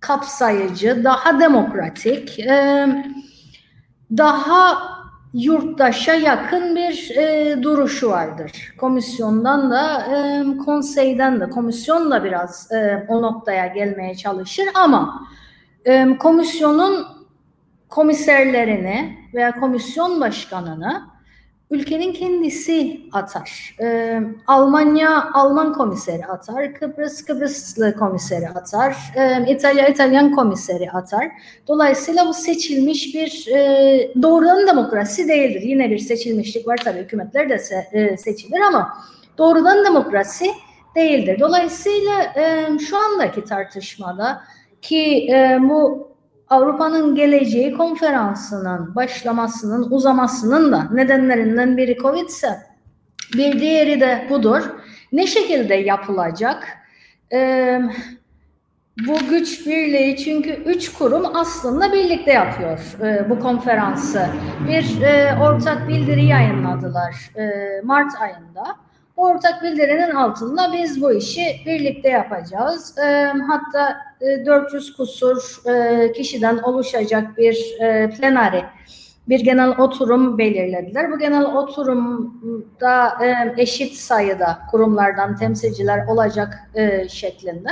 [0.04, 2.88] kapsayıcı, daha demokratik, e,
[4.18, 4.78] daha
[5.34, 8.74] yurttaşa yakın bir e, duruşu vardır.
[8.78, 15.28] Komisyondan da, e, konseyden de, komisyon da biraz e, o noktaya gelmeye çalışır ama
[15.86, 17.06] e, komisyonun
[17.90, 21.13] komiserlerini veya komisyon başkanını
[21.72, 23.76] ülkenin kendisi atar.
[23.82, 31.32] Ee, Almanya Alman komiseri atar, Kıbrıs Kıbrıslı komiseri atar, e, İtalya İtalyan komiseri atar.
[31.68, 35.62] Dolayısıyla bu seçilmiş bir e, doğrudan demokrasi değildir.
[35.62, 38.98] Yine bir seçilmişlik var tabii hükümetler de se, e, seçilir ama
[39.38, 40.46] doğrudan demokrasi
[40.96, 41.40] değildir.
[41.40, 44.42] Dolayısıyla e, şu andaki tartışmada
[44.82, 46.13] ki e, bu
[46.50, 52.58] Avrupa'nın geleceği konferansının başlamasının uzamasının da nedenlerinden biri Covid ise
[53.34, 54.62] bir diğeri de budur.
[55.12, 56.68] Ne şekilde yapılacak?
[57.34, 57.82] Ee,
[59.08, 64.28] bu güç birliği çünkü üç kurum aslında birlikte yapıyor e, bu konferansı.
[64.68, 67.52] Bir e, ortak bildiri yayınladılar e,
[67.84, 68.64] Mart ayında.
[69.18, 72.98] Ortak bildirinin altında biz bu işi birlikte yapacağız.
[72.98, 78.66] E, hatta e, 400 kusur e, kişiden oluşacak bir e, plenari,
[79.30, 81.12] bir genel oturum belirlediler.
[81.12, 87.70] Bu genel oturumda e, eşit sayıda kurumlardan temsilciler olacak e, şeklinde.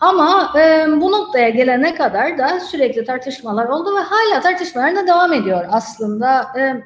[0.00, 5.32] Ama e, bu noktaya gelene kadar da sürekli tartışmalar oldu ve hala tartışmalar da devam
[5.32, 6.46] ediyor aslında.
[6.58, 6.82] E,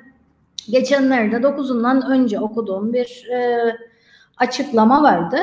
[0.70, 3.60] geçenlerde 9'undan önce okuduğum bir e,
[4.36, 5.36] açıklama vardı.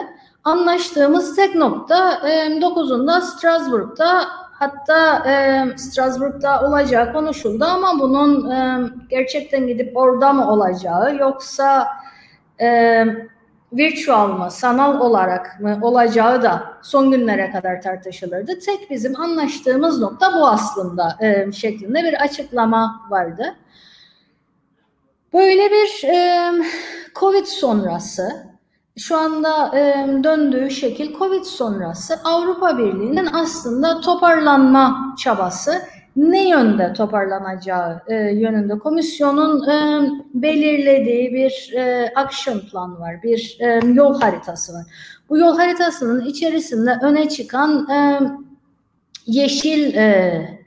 [0.43, 9.67] Anlaştığımız tek nokta e, 9'unda Strasbourg'da hatta e, Strasbourg'da olacağı konuşuldu ama bunun e, gerçekten
[9.67, 11.88] gidip orada mı olacağı yoksa
[12.61, 13.05] e,
[13.74, 18.59] virtual mı, sanal olarak mı olacağı da son günlere kadar tartışılırdı.
[18.59, 23.55] Tek bizim anlaştığımız nokta bu aslında e, şeklinde bir açıklama vardı.
[25.34, 26.52] Böyle bir e,
[27.16, 28.50] Covid sonrası
[28.98, 35.82] şu anda e, döndüğü şekil Covid sonrası Avrupa Birliği'nin aslında toparlanma çabası
[36.16, 43.80] ne yönde toparlanacağı e, yönünde komisyonun e, belirlediği bir e, action plan var, bir e,
[43.94, 44.86] yol haritası var.
[45.30, 48.20] Bu yol haritasının içerisinde öne çıkan e,
[49.26, 50.59] yeşil e,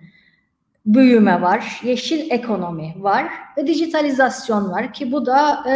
[0.86, 3.24] büyüme var, yeşil ekonomi var
[3.56, 5.74] ve dijitalizasyon var ki bu da e,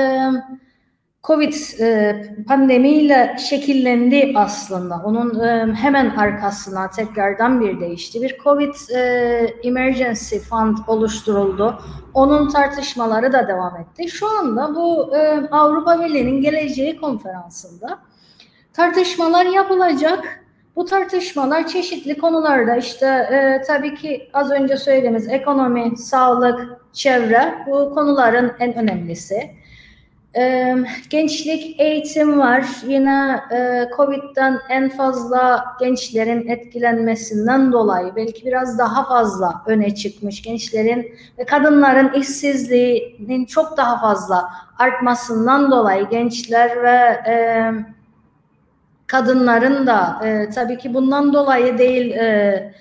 [1.27, 2.17] Covid e,
[2.49, 5.03] pandemiyle şekillendi aslında.
[5.05, 8.23] Onun e, hemen arkasına tekrardan bir değişti.
[8.23, 9.01] Bir Covid e,
[9.65, 11.83] Emergency Fund oluşturuldu.
[12.15, 14.09] Onun tartışmaları da devam etti.
[14.09, 17.99] Şu anda bu e, Avrupa Birliği'nin geleceği konferansında
[18.73, 20.46] tartışmalar yapılacak.
[20.77, 27.95] Bu tartışmalar çeşitli konularda işte e, tabii ki az önce söylediğimiz ekonomi, sağlık, çevre bu
[27.95, 29.51] konuların en önemlisi.
[30.37, 30.77] Ee,
[31.11, 32.65] gençlik eğitim var.
[32.87, 41.15] Yine e, Covid'den en fazla gençlerin etkilenmesinden dolayı belki biraz daha fazla öne çıkmış gençlerin
[41.39, 44.49] ve kadınların işsizliğinin çok daha fazla
[44.79, 47.73] artmasından dolayı gençler ve e,
[49.07, 52.73] kadınların da e, tabii ki bundan dolayı değil e,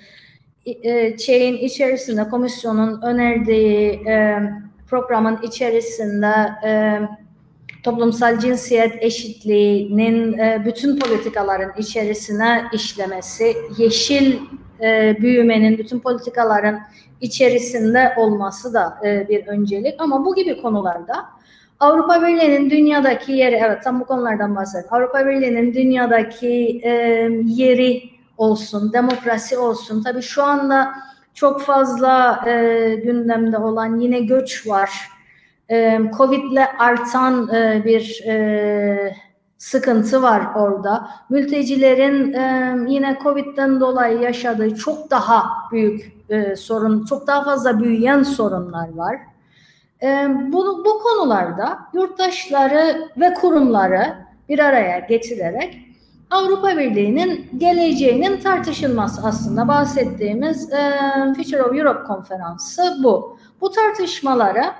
[0.66, 4.38] e, şeyin içerisinde komisyonun önerdiği e,
[4.90, 6.32] programın içerisinde
[6.64, 7.00] e,
[7.82, 14.38] toplumsal cinsiyet eşitliğinin e, bütün politikaların içerisine işlemesi, yeşil
[14.80, 16.80] e, büyümenin bütün politikaların
[17.20, 19.94] içerisinde olması da e, bir öncelik.
[19.98, 21.35] Ama bu gibi konularda
[21.80, 24.96] Avrupa Birliği'nin dünyadaki yeri, evet tam bu konulardan bahsediyorum.
[24.96, 26.90] Avrupa Birliği'nin dünyadaki e,
[27.44, 28.02] yeri
[28.38, 30.02] olsun, demokrasi olsun.
[30.02, 30.94] Tabii şu anda
[31.34, 34.90] çok fazla e, gündemde olan yine göç var
[35.70, 39.14] e, Covid'le artan e, bir e,
[39.58, 41.10] sıkıntı var orada.
[41.30, 48.22] Mültecilerin e, yine Covid'den dolayı yaşadığı çok daha büyük e, sorun, çok daha fazla büyüyen
[48.22, 49.16] sorunlar var.
[50.02, 54.14] E, bu, bu konularda yurttaşları ve kurumları
[54.48, 55.86] bir araya getirerek
[56.30, 60.92] Avrupa Birliği'nin geleceğinin tartışılması aslında bahsettiğimiz e,
[61.36, 63.38] Future of Europe konferansı bu.
[63.60, 64.74] Bu tartışmalara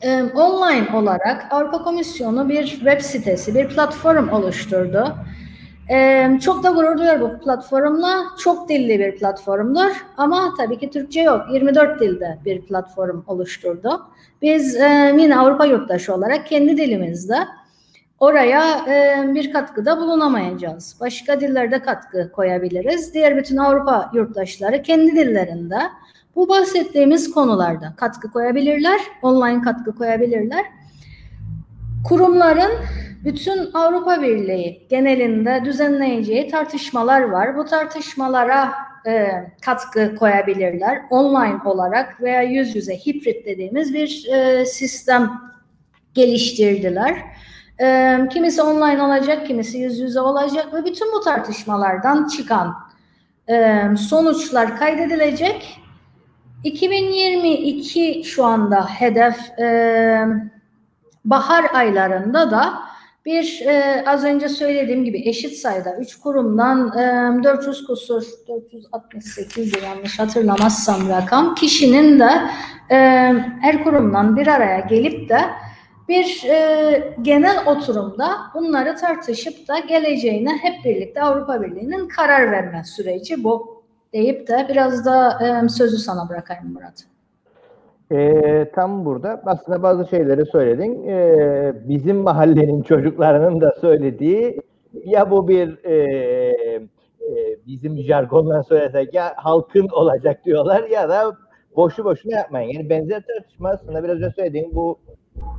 [0.00, 5.14] e, online olarak Avrupa Komisyonu bir web sitesi, bir platform oluşturdu.
[6.40, 8.24] Çok da gurur duyuyor bu platformla.
[8.38, 11.42] Çok dilli bir platformdur ama tabii ki Türkçe yok.
[11.52, 14.02] 24 dilde bir platform oluşturdu.
[14.42, 17.36] Biz e, yine Avrupa yurttaşı olarak kendi dilimizde
[18.20, 18.86] oraya
[19.34, 20.96] bir katkıda bulunamayacağız.
[21.00, 23.14] Başka dillerde katkı koyabiliriz.
[23.14, 25.78] Diğer bütün Avrupa yurttaşları kendi dillerinde
[26.36, 30.64] bu bahsettiğimiz konularda katkı koyabilirler, online katkı koyabilirler.
[32.04, 32.72] Kurumların
[33.24, 37.56] bütün Avrupa Birliği genelinde düzenleyeceği tartışmalar var.
[37.56, 38.72] Bu tartışmalara
[39.06, 39.28] e,
[39.62, 41.02] katkı koyabilirler.
[41.10, 45.40] Online olarak veya yüz yüze hibrit dediğimiz bir e, sistem
[46.14, 47.16] geliştirdiler.
[47.82, 52.74] E, kimisi online olacak, kimisi yüz yüze olacak ve bütün bu tartışmalardan çıkan
[53.48, 55.80] e, sonuçlar kaydedilecek.
[56.64, 60.26] 2022 şu anda hedef e,
[61.30, 62.90] bahar aylarında da
[63.24, 70.18] bir e, az önce söylediğim gibi eşit sayıda 3 kurumdan e, 400 kusur 468 yanlış
[70.18, 72.30] hatırlamazsam rakam kişinin de
[72.90, 72.96] e,
[73.60, 75.40] her kurumdan bir araya gelip de
[76.08, 83.44] bir e, genel oturumda bunları tartışıp da geleceğine hep birlikte Avrupa Birliği'nin karar verme süreci
[83.44, 87.09] bu deyip de biraz da e, sözü sana bırakayım Murat.
[88.12, 91.08] E, tam burada aslında bazı şeyleri söyledin.
[91.08, 94.60] E, bizim mahallenin çocuklarının da söylediği
[95.04, 95.94] ya bu bir e,
[97.20, 101.36] e, bizim jargonla söylesek ya halkın olacak diyorlar ya da
[101.76, 102.70] boşu boşuna yapmayın.
[102.72, 104.98] Yani benzer tartışma aslında biraz önce söylediğim bu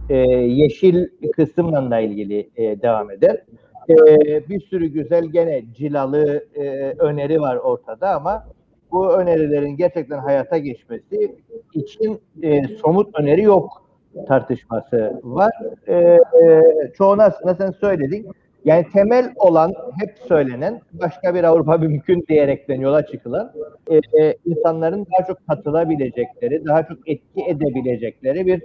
[0.10, 3.44] e, yeşil kısımla da ilgili e, devam eder.
[3.90, 6.66] E, bir sürü güzel gene cilalı e,
[7.00, 8.46] öneri var ortada ama
[8.92, 11.36] bu önerilerin gerçekten hayata geçmesi
[11.74, 13.84] için e, somut öneri yok
[14.28, 15.52] tartışması var.
[15.88, 16.20] E, e,
[16.98, 18.28] çoğunu aslında sen söyledin.
[18.66, 23.52] Yani temel olan hep söylenen başka bir Avrupa mümkün diyerekten yola çıkılan
[23.88, 28.62] e, e, insanların daha çok katılabilecekleri, daha çok etki edebilecekleri bir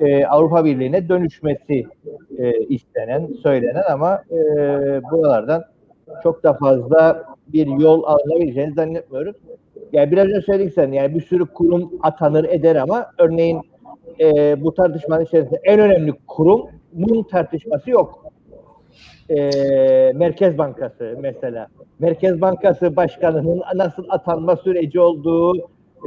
[0.00, 1.86] e, Avrupa Birliği'ne dönüşmesi
[2.38, 4.36] e, istenen, söylenen ama e,
[5.10, 5.64] buralardan
[6.22, 9.36] çok da fazla bir yol alınabileceğini zannetmiyoruz.
[9.92, 13.60] Yani biraz önce söyledik sen yani bir sürü kurum atanır eder ama örneğin
[14.20, 18.24] e, bu tartışmanın içerisinde en önemli kurumun tartışması yok.
[19.30, 19.50] E,
[20.14, 21.68] Merkez Bankası mesela.
[21.98, 25.56] Merkez Bankası Başkanı'nın nasıl atanma süreci olduğu,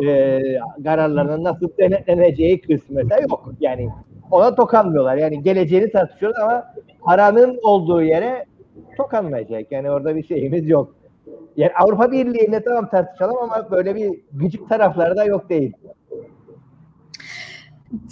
[0.03, 0.39] e,
[0.83, 3.53] kararlarının nasıl denetleneceği kısmı mesela yok.
[3.59, 3.89] Yani
[4.31, 5.15] ona tokanmıyorlar.
[5.15, 8.45] Yani geleceğini tartışıyorlar ama paranın olduğu yere
[8.97, 9.71] tokanmayacak.
[9.71, 10.95] Yani orada bir şeyimiz yok.
[11.61, 15.73] Yani Avrupa Birliği'ne tamam tartışalım ama böyle bir gıcık tarafları da yok değil.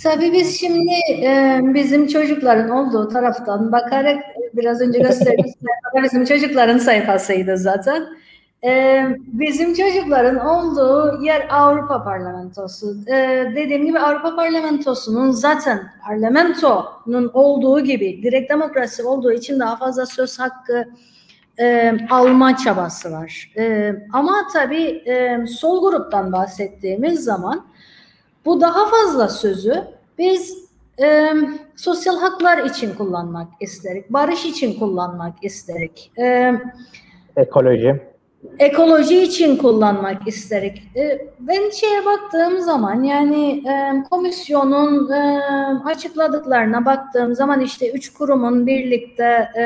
[0.03, 0.93] Tabii biz şimdi
[1.23, 4.17] e, bizim çocukların olduğu taraftan bakarak
[4.53, 5.53] biraz önce gösterdiğim
[6.03, 8.07] bizim çocukların sayfasıydı zaten.
[8.63, 12.95] E, bizim çocukların olduğu yer Avrupa Parlamentosu.
[13.07, 20.05] E, dediğim gibi Avrupa Parlamentosu'nun zaten parlamentonun olduğu gibi direkt demokrasi olduğu için daha fazla
[20.05, 20.85] söz hakkı
[21.59, 23.51] e, alma çabası var.
[23.57, 27.65] E, ama tabii e, sol gruptan bahsettiğimiz zaman
[28.45, 29.83] bu daha fazla sözü
[30.17, 30.69] biz
[31.01, 31.33] e,
[31.75, 36.11] sosyal haklar için kullanmak isterik, barış için kullanmak isterik.
[36.19, 36.53] E,
[37.37, 38.01] ekoloji.
[38.59, 40.91] Ekoloji için kullanmak isterik.
[40.95, 45.43] E, ben şeye baktığım zaman yani e, komisyonun e,
[45.85, 49.65] açıkladıklarına baktığım zaman işte üç kurumun birlikte e,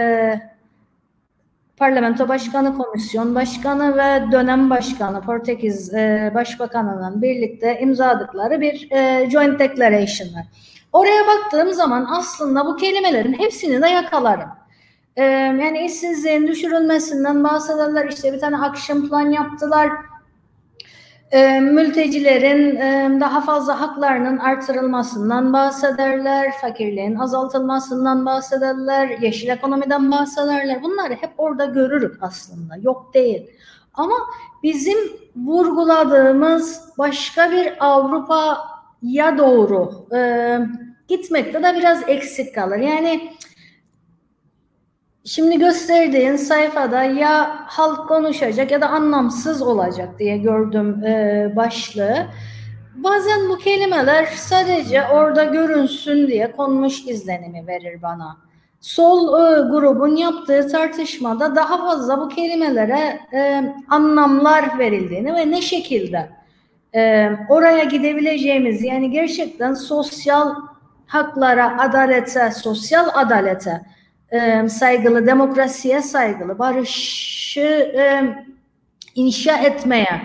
[1.77, 9.59] Parlamento Başkanı, Komisyon Başkanı ve dönem başkanı Portekiz e, Başbakanı'nın birlikte imzaladıkları bir e, joint
[9.59, 10.45] declaration var.
[10.93, 14.49] Oraya baktığım zaman aslında bu kelimelerin hepsini de yakalarım.
[15.15, 18.09] E, yani işsizliğin düşürülmesinden bahsederler.
[18.09, 19.89] İşte bir tane action plan yaptılar
[21.61, 22.79] mültecilerin
[23.19, 30.83] daha fazla haklarının artırılmasından bahsederler, fakirliğin azaltılmasından bahsederler, yeşil ekonomiden bahsederler.
[30.83, 33.49] Bunları hep orada görürük aslında, yok değil.
[33.93, 34.15] Ama
[34.63, 34.97] bizim
[35.35, 40.07] vurguladığımız başka bir Avrupa'ya doğru
[41.07, 42.77] gitmekte de biraz eksik kalır.
[42.77, 43.31] Yani
[45.25, 52.27] Şimdi gösterdiğin sayfada ya halk konuşacak ya da anlamsız olacak diye gördüm e, başlığı.
[52.95, 58.37] Bazen bu kelimeler sadece orada görünsün diye konmuş izlenimi verir bana.
[58.81, 66.29] Sol e, grubun yaptığı tartışmada daha fazla bu kelimelere e, anlamlar verildiğini ve ne şekilde
[66.95, 70.55] e, oraya gidebileceğimiz yani gerçekten sosyal
[71.07, 73.92] haklara, adalete, sosyal adalete
[74.33, 78.23] e, saygılı, demokrasiye saygılı, barışı e,
[79.15, 80.21] inşa etmeye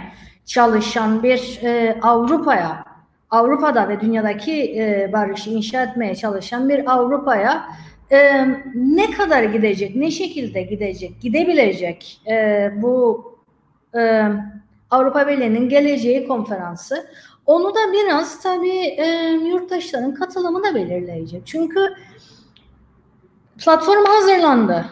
[0.46, 2.84] çalışan bir e, Avrupa'ya,
[3.30, 7.68] Avrupa'da ve dünyadaki e, barışı inşa etmeye çalışan bir Avrupa'ya
[8.12, 13.24] e, ne kadar gidecek, ne şekilde gidecek, gidebilecek e, bu
[13.98, 14.22] e,
[14.90, 17.06] Avrupa Birliği'nin geleceği konferansı.
[17.46, 21.42] Onu da biraz tabii e, yurttaşların katılımı da belirleyecek.
[21.46, 21.94] Çünkü
[23.64, 24.84] platform hazırlandı.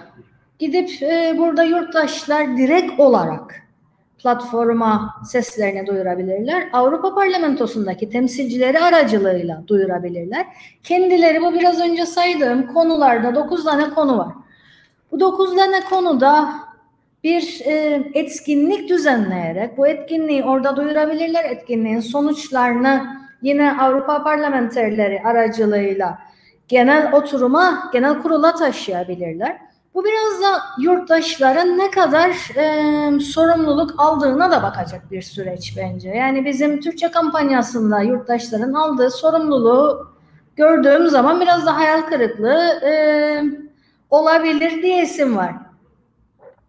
[0.59, 3.67] Gidip e, burada yurttaşlar direkt olarak
[4.19, 6.69] platforma seslerini duyurabilirler.
[6.73, 10.47] Avrupa Parlamentosu'ndaki temsilcileri aracılığıyla duyurabilirler.
[10.83, 14.33] Kendileri bu biraz önce saydığım konularda 9 tane konu var.
[15.13, 16.49] Bu 9 tane konuda
[17.25, 21.45] bir e, etkinlik düzenleyerek bu etkinliği orada duyurabilirler.
[21.45, 23.07] Etkinliğin sonuçlarını
[23.43, 26.19] yine Avrupa parlamenterleri aracılığıyla
[26.69, 29.59] genel oturuma, genel kurula taşıyabilirler.
[29.95, 36.09] Bu biraz da yurttaşların ne kadar e, sorumluluk aldığına da bakacak bir süreç bence.
[36.09, 40.09] Yani bizim Türkçe kampanyasında yurttaşların aldığı sorumluluğu
[40.57, 42.93] gördüğüm zaman biraz da hayal kırıklığı e,
[44.11, 45.53] olabilir diyesim var.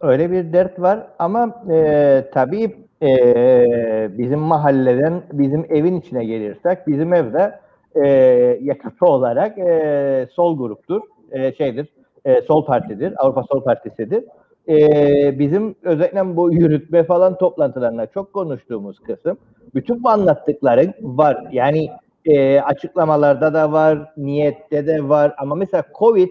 [0.01, 3.07] Öyle bir dert var ama e, tabii e,
[4.17, 7.59] bizim mahalleden bizim evin içine gelirsek bizim evde
[8.03, 8.07] e,
[8.61, 11.87] yakası olarak e, sol gruptur, e, şeydir,
[12.25, 14.23] e, sol partidir, Avrupa Sol Partisi'dir.
[14.69, 19.37] E, bizim özellikle bu yürütme falan toplantılarında çok konuştuğumuz kısım,
[19.75, 21.47] bütün bu anlattıkların var.
[21.51, 21.89] Yani
[22.25, 26.29] e, açıklamalarda da var, niyette de var ama mesela Covid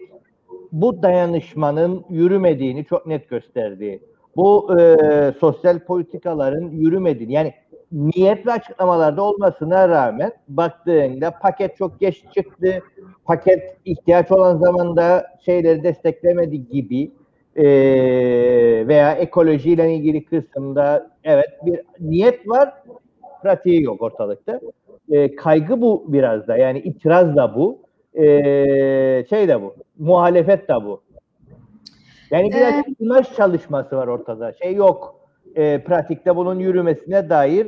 [0.73, 4.01] bu dayanışmanın yürümediğini çok net gösterdi.
[4.37, 4.97] Bu e,
[5.41, 7.55] sosyal politikaların yürümediğini yani
[7.93, 12.83] niyet ve açıklamalarda olmasına rağmen baktığında paket çok geç çıktı.
[13.25, 17.11] Paket ihtiyaç olan zamanda şeyleri desteklemedi gibi
[17.57, 17.65] e,
[18.89, 22.75] veya ekolojiyle ilgili kısımda evet bir niyet var,
[23.43, 24.61] pratiği yok ortalıkta.
[25.11, 27.79] E, kaygı bu biraz da yani itiraz da bu.
[28.15, 28.25] E,
[29.31, 29.75] şey de bu.
[29.99, 31.01] Muhalefet de bu.
[32.31, 34.53] Yani biraz ee, imaj çalışması var ortada.
[34.53, 35.16] Şey yok.
[35.57, 37.67] E, pratikte bunun yürümesine dair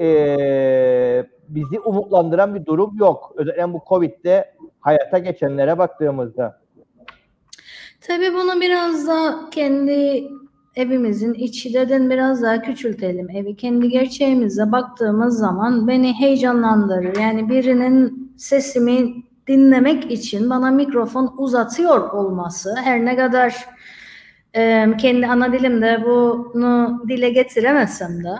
[0.00, 3.32] e, bizi umutlandıran bir durum yok.
[3.36, 6.60] Özellikle bu Covid'de hayata geçenlere baktığımızda.
[8.00, 10.28] Tabii bunu biraz da kendi
[10.76, 13.56] evimizin içinden biraz daha küçültelim evi.
[13.56, 17.16] Kendi gerçeğimize baktığımız zaman beni heyecanlandırır.
[17.16, 19.14] Yani birinin sesimi
[19.46, 23.66] dinlemek için bana mikrofon uzatıyor olması her ne kadar
[24.56, 28.36] e, kendi ana dilimde bunu dile getiremesem de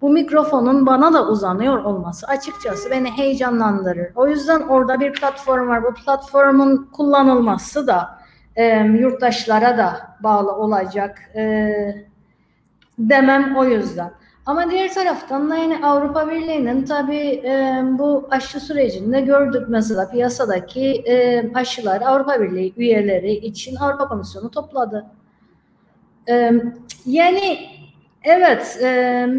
[0.00, 4.12] bu mikrofonun bana da uzanıyor olması açıkçası beni heyecanlandırır.
[4.14, 5.82] O yüzden orada bir platform var.
[5.84, 8.18] Bu platformun kullanılması da
[8.56, 11.72] e, yurttaşlara da bağlı olacak e,
[12.98, 14.12] demem o yüzden.
[14.46, 20.86] Ama diğer taraftan da yine Avrupa Birliği'nin tabii e, bu aşı sürecinde gördük mesela piyasadaki
[21.06, 25.06] e, aşılar Avrupa Birliği üyeleri için Avrupa Komisyonu topladı.
[27.06, 27.58] Yani
[28.24, 28.78] evet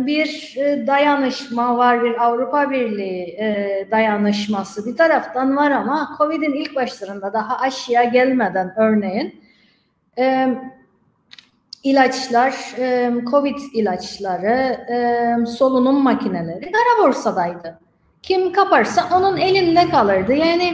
[0.06, 6.76] bir e, dayanışma var, bir Avrupa Birliği e, dayanışması bir taraftan var ama Covid'in ilk
[6.76, 9.42] başlarında daha aşıya gelmeden örneğin
[11.84, 12.56] ilaçlar,
[13.32, 14.78] Covid ilaçları,
[15.48, 17.80] solunum makineleri kara borsadaydı.
[18.24, 20.34] Kim kaparsa onun elinde kalırdı.
[20.34, 20.74] Yani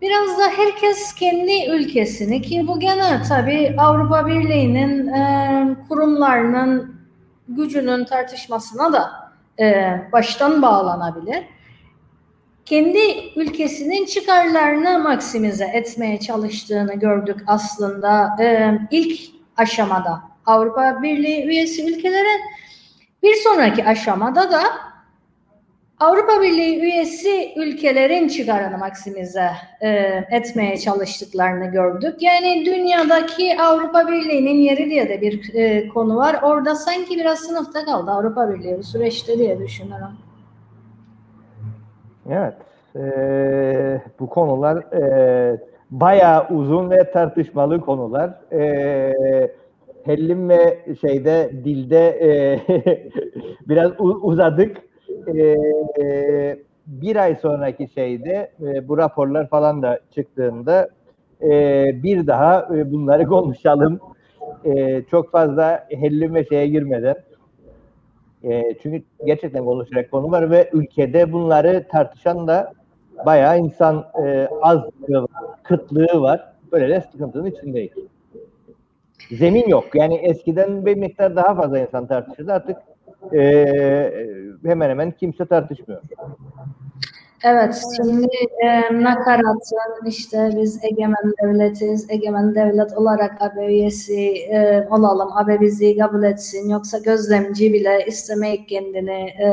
[0.00, 5.10] biraz da herkes kendi ülkesini ki bu gene tabii Avrupa Birliği'nin
[5.88, 7.00] kurumlarının
[7.48, 9.10] gücünün tartışmasına da
[10.12, 11.44] baştan bağlanabilir.
[12.64, 12.98] Kendi
[13.36, 18.36] ülkesinin çıkarlarını maksimize etmeye çalıştığını gördük aslında.
[18.90, 19.20] ilk
[19.56, 22.40] aşamada Avrupa Birliği üyesi ülkelerin
[23.22, 24.62] bir sonraki aşamada da
[26.00, 29.50] Avrupa Birliği üyesi ülkelerin çıkarını maksimize
[29.80, 29.88] e,
[30.30, 32.22] etmeye çalıştıklarını gördük.
[32.22, 36.36] Yani dünyadaki Avrupa Birliği'nin yeri diye de bir e, konu var.
[36.42, 40.12] Orada sanki biraz sınıfta kaldı Avrupa Birliği bu süreçte diye düşünüyorum.
[42.30, 42.54] Evet.
[42.96, 45.60] E, bu konular e,
[45.90, 48.30] bayağı uzun ve tartışmalı konular.
[48.52, 49.50] E,
[50.04, 52.60] Hellim ve şeyde dilde e,
[53.68, 54.89] biraz uzadık.
[55.28, 60.88] E, bir ay sonraki şeyde e, bu raporlar falan da çıktığında
[61.42, 61.50] e,
[62.02, 64.00] bir daha e, bunları konuşalım.
[64.64, 67.16] E, çok fazla hellim ve şeye girmeden.
[68.44, 72.72] E, çünkü gerçekten konuşacak konu var ve ülkede bunları tartışan da
[73.26, 74.80] bayağı insan e, az
[75.62, 76.52] kıtlığı var.
[76.72, 77.92] Böyle de sıkıntının içindeyiz.
[79.30, 79.84] Zemin yok.
[79.94, 82.52] Yani eskiden bir miktar daha fazla insan tartışırdı.
[82.52, 82.76] Artık
[83.34, 84.12] e,
[84.64, 86.02] hemen hemen kimse tartışmıyor.
[87.44, 88.28] Evet, şimdi
[88.64, 95.98] e, nakaratın işte biz egemen devletiz, egemen devlet olarak AB üyesi e, olalım, AB bizi
[95.98, 99.48] kabul etsin, yoksa gözlemci bile istemeyip kendini e,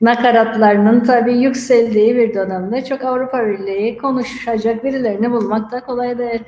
[0.00, 6.42] nakaratlarının tabii yükseldiği bir dönemde çok Avrupa Birliği konuşacak birilerini bulmak da kolay değil.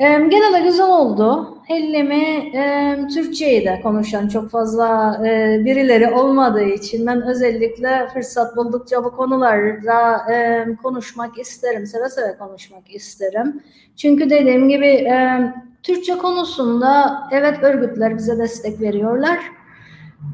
[0.00, 1.56] E, genelde güzel oldu.
[1.68, 9.04] Hellimi e, Türkçeyi de konuşan çok fazla e, birileri olmadığı için ben özellikle fırsat buldukça
[9.04, 11.86] bu konularda e, konuşmak isterim.
[11.86, 13.62] Seve seve konuşmak isterim.
[13.96, 15.40] Çünkü dediğim gibi e,
[15.82, 19.38] Türkçe konusunda evet örgütler bize destek veriyorlar.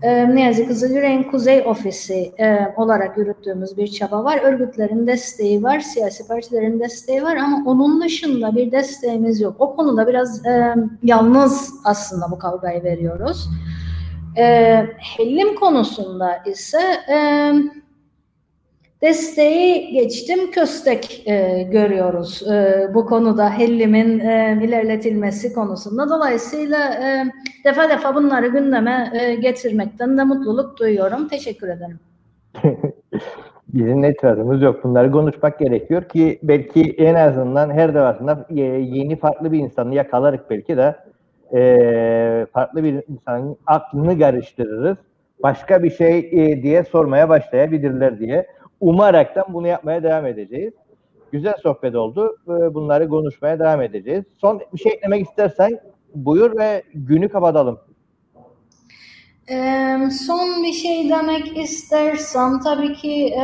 [0.03, 4.41] E, ne yazık ki Kızılyürek'in Kuzey Ofisi e, olarak yürüttüğümüz bir çaba var.
[4.43, 9.57] Örgütlerin desteği var, siyasi partilerin desteği var ama onun dışında bir desteğimiz yok.
[9.59, 13.49] O konuda biraz e, yalnız aslında bu kavgayı veriyoruz.
[14.39, 14.45] E,
[14.99, 16.81] hellim konusunda ise
[19.03, 26.09] desteği geçtim köstek e, görüyoruz e, bu konuda hellimin e, ilerletilmesi konusunda.
[26.09, 27.25] Dolayısıyla e,
[27.65, 31.29] defa defa bunları gündeme e, getirmekten de mutluluk duyuyorum.
[31.29, 32.01] Teşekkür ederim.
[33.69, 34.85] Bizim itirazımız yok.
[34.85, 40.51] Bunları konuşmak gerekiyor ki belki en azından her defasında e, yeni farklı bir insanı yakalarık
[40.51, 40.97] belki de
[41.55, 44.97] e, farklı bir insanın aklını karıştırırız.
[45.43, 48.47] Başka bir şey e, diye sormaya başlayabilirler diye.
[48.81, 50.75] Umaraktan bunu yapmaya devam edeceğiz.
[51.33, 52.37] Güzel sohbet oldu.
[52.49, 54.25] E, bunları konuşmaya devam edeceğiz.
[54.41, 55.81] Son bir şey eklemek istersen
[56.15, 57.79] buyur ve günü kapatalım.
[60.11, 63.41] Son bir şey demek istersem tabii ki e,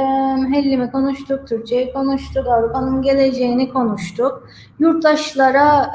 [0.52, 4.48] Hellim'i konuştuk, Türkçeyi konuştuk, Avrupa'nın geleceğini konuştuk.
[4.78, 5.94] Yurttaşlara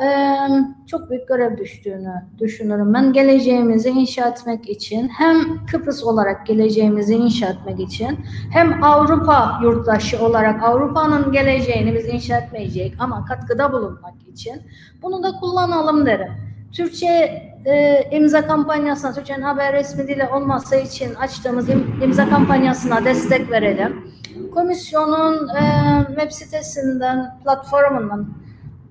[0.87, 3.13] çok büyük görev düştüğünü düşünürüm ben.
[3.13, 8.19] Geleceğimizi inşa etmek için hem Kıbrıs olarak geleceğimizi inşa etmek için
[8.51, 14.61] hem Avrupa yurttaşı olarak Avrupa'nın geleceğini biz inşa etmeyecek ama katkıda bulunmak için
[15.01, 16.31] bunu da kullanalım derim.
[16.71, 23.51] Türkçe e, imza kampanyasına, Türkçe'nin haber resmi dili olması için açtığımız im, imza kampanyasına destek
[23.51, 24.13] verelim.
[24.53, 25.63] Komisyonun e,
[26.07, 28.27] web sitesinden, platformundan,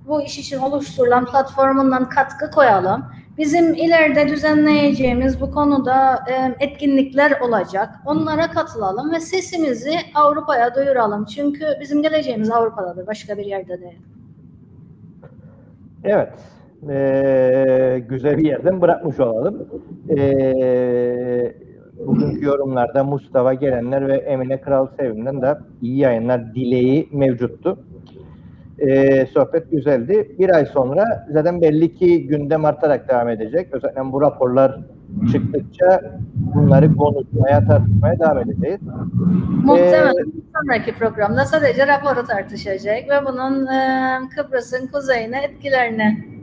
[0.09, 3.05] bu iş için oluşturulan platformundan katkı koyalım.
[3.39, 7.95] Bizim ileride düzenleyeceğimiz bu konuda e, etkinlikler olacak.
[8.07, 11.25] Onlara katılalım ve sesimizi Avrupa'ya duyuralım.
[11.25, 13.99] Çünkü bizim geleceğimiz Avrupa'dadır, başka bir yerde değil.
[16.05, 16.33] Evet,
[16.91, 19.69] e, güzel bir yerden bırakmış olalım.
[20.17, 21.55] E,
[22.07, 27.79] bugünkü yorumlarda Mustafa Gelenler ve Emine Kral Sevim'den de iyi yayınlar dileği mevcuttu.
[28.79, 30.37] E, sohbet güzeldi.
[30.39, 33.69] Bir ay sonra zaten belli ki gündem artarak devam edecek.
[33.73, 34.81] Özellikle bu raporlar
[35.33, 36.01] çıktıkça
[36.35, 38.81] bunları konuşmaya, tartışmaya devam edeceğiz.
[39.65, 46.36] Muhtemelen ee, sonraki programda sadece raporu tartışacak ve bunun e, Kıbrıs'ın kuzeyine etkilerini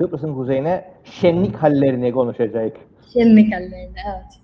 [0.00, 2.72] Kıbrıs'ın kuzeyine şenlik hallerini konuşacak.
[3.12, 4.40] Şenlik hallerini, evet.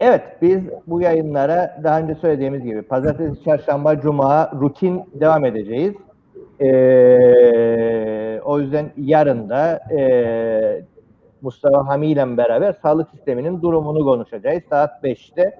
[0.00, 5.94] Evet, biz bu yayınlara daha önce söylediğimiz gibi pazartesi, çarşamba, cuma rutin devam edeceğiz.
[6.60, 10.82] Ee, o yüzden yarın da e,
[11.42, 14.62] Mustafa Hami ile beraber sağlık sisteminin durumunu konuşacağız.
[14.70, 15.58] Saat 5'te.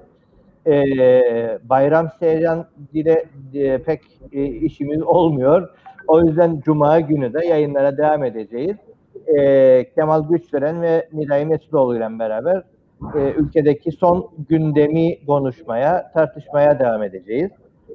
[0.67, 3.25] Ee, Bayram Seyran ile
[3.55, 4.01] e, pek
[4.33, 5.69] e, işimiz olmuyor.
[6.09, 8.77] O yüzden Cuma günü de yayınlara devam edeceğiz
[9.27, 12.63] e, Kemal Güçveren ve Miray Mesudoğlu ile beraber
[13.15, 17.51] e, ülkedeki son gündemi konuşmaya, tartışmaya devam edeceğiz.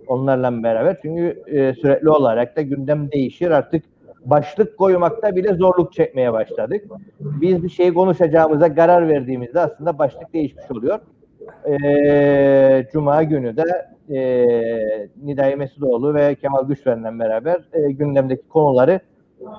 [0.08, 0.98] Onlarla beraber.
[1.02, 3.52] Çünkü e, sürekli olarak da gündem değişir.
[3.52, 3.84] Artık
[4.26, 6.86] başlık koymakta bile zorluk çekmeye başladık.
[7.20, 11.00] Biz bir şey konuşacağımıza karar verdiğimizde aslında başlık değişmiş oluyor.
[11.70, 13.64] E, Cuma günü de
[14.16, 19.00] e, Nidai Mesudoğlu ve Kemal Güçveren'le beraber e, gündemdeki konuları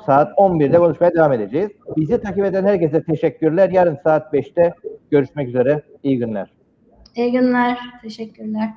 [0.06, 1.70] saat 11'de konuşmaya devam edeceğiz.
[1.96, 3.70] Bizi takip eden herkese teşekkürler.
[3.70, 4.74] Yarın saat 5'te
[5.10, 5.82] görüşmek üzere.
[6.02, 6.52] İyi günler.
[7.16, 7.78] İyi günler.
[8.02, 8.70] Teşekkürler.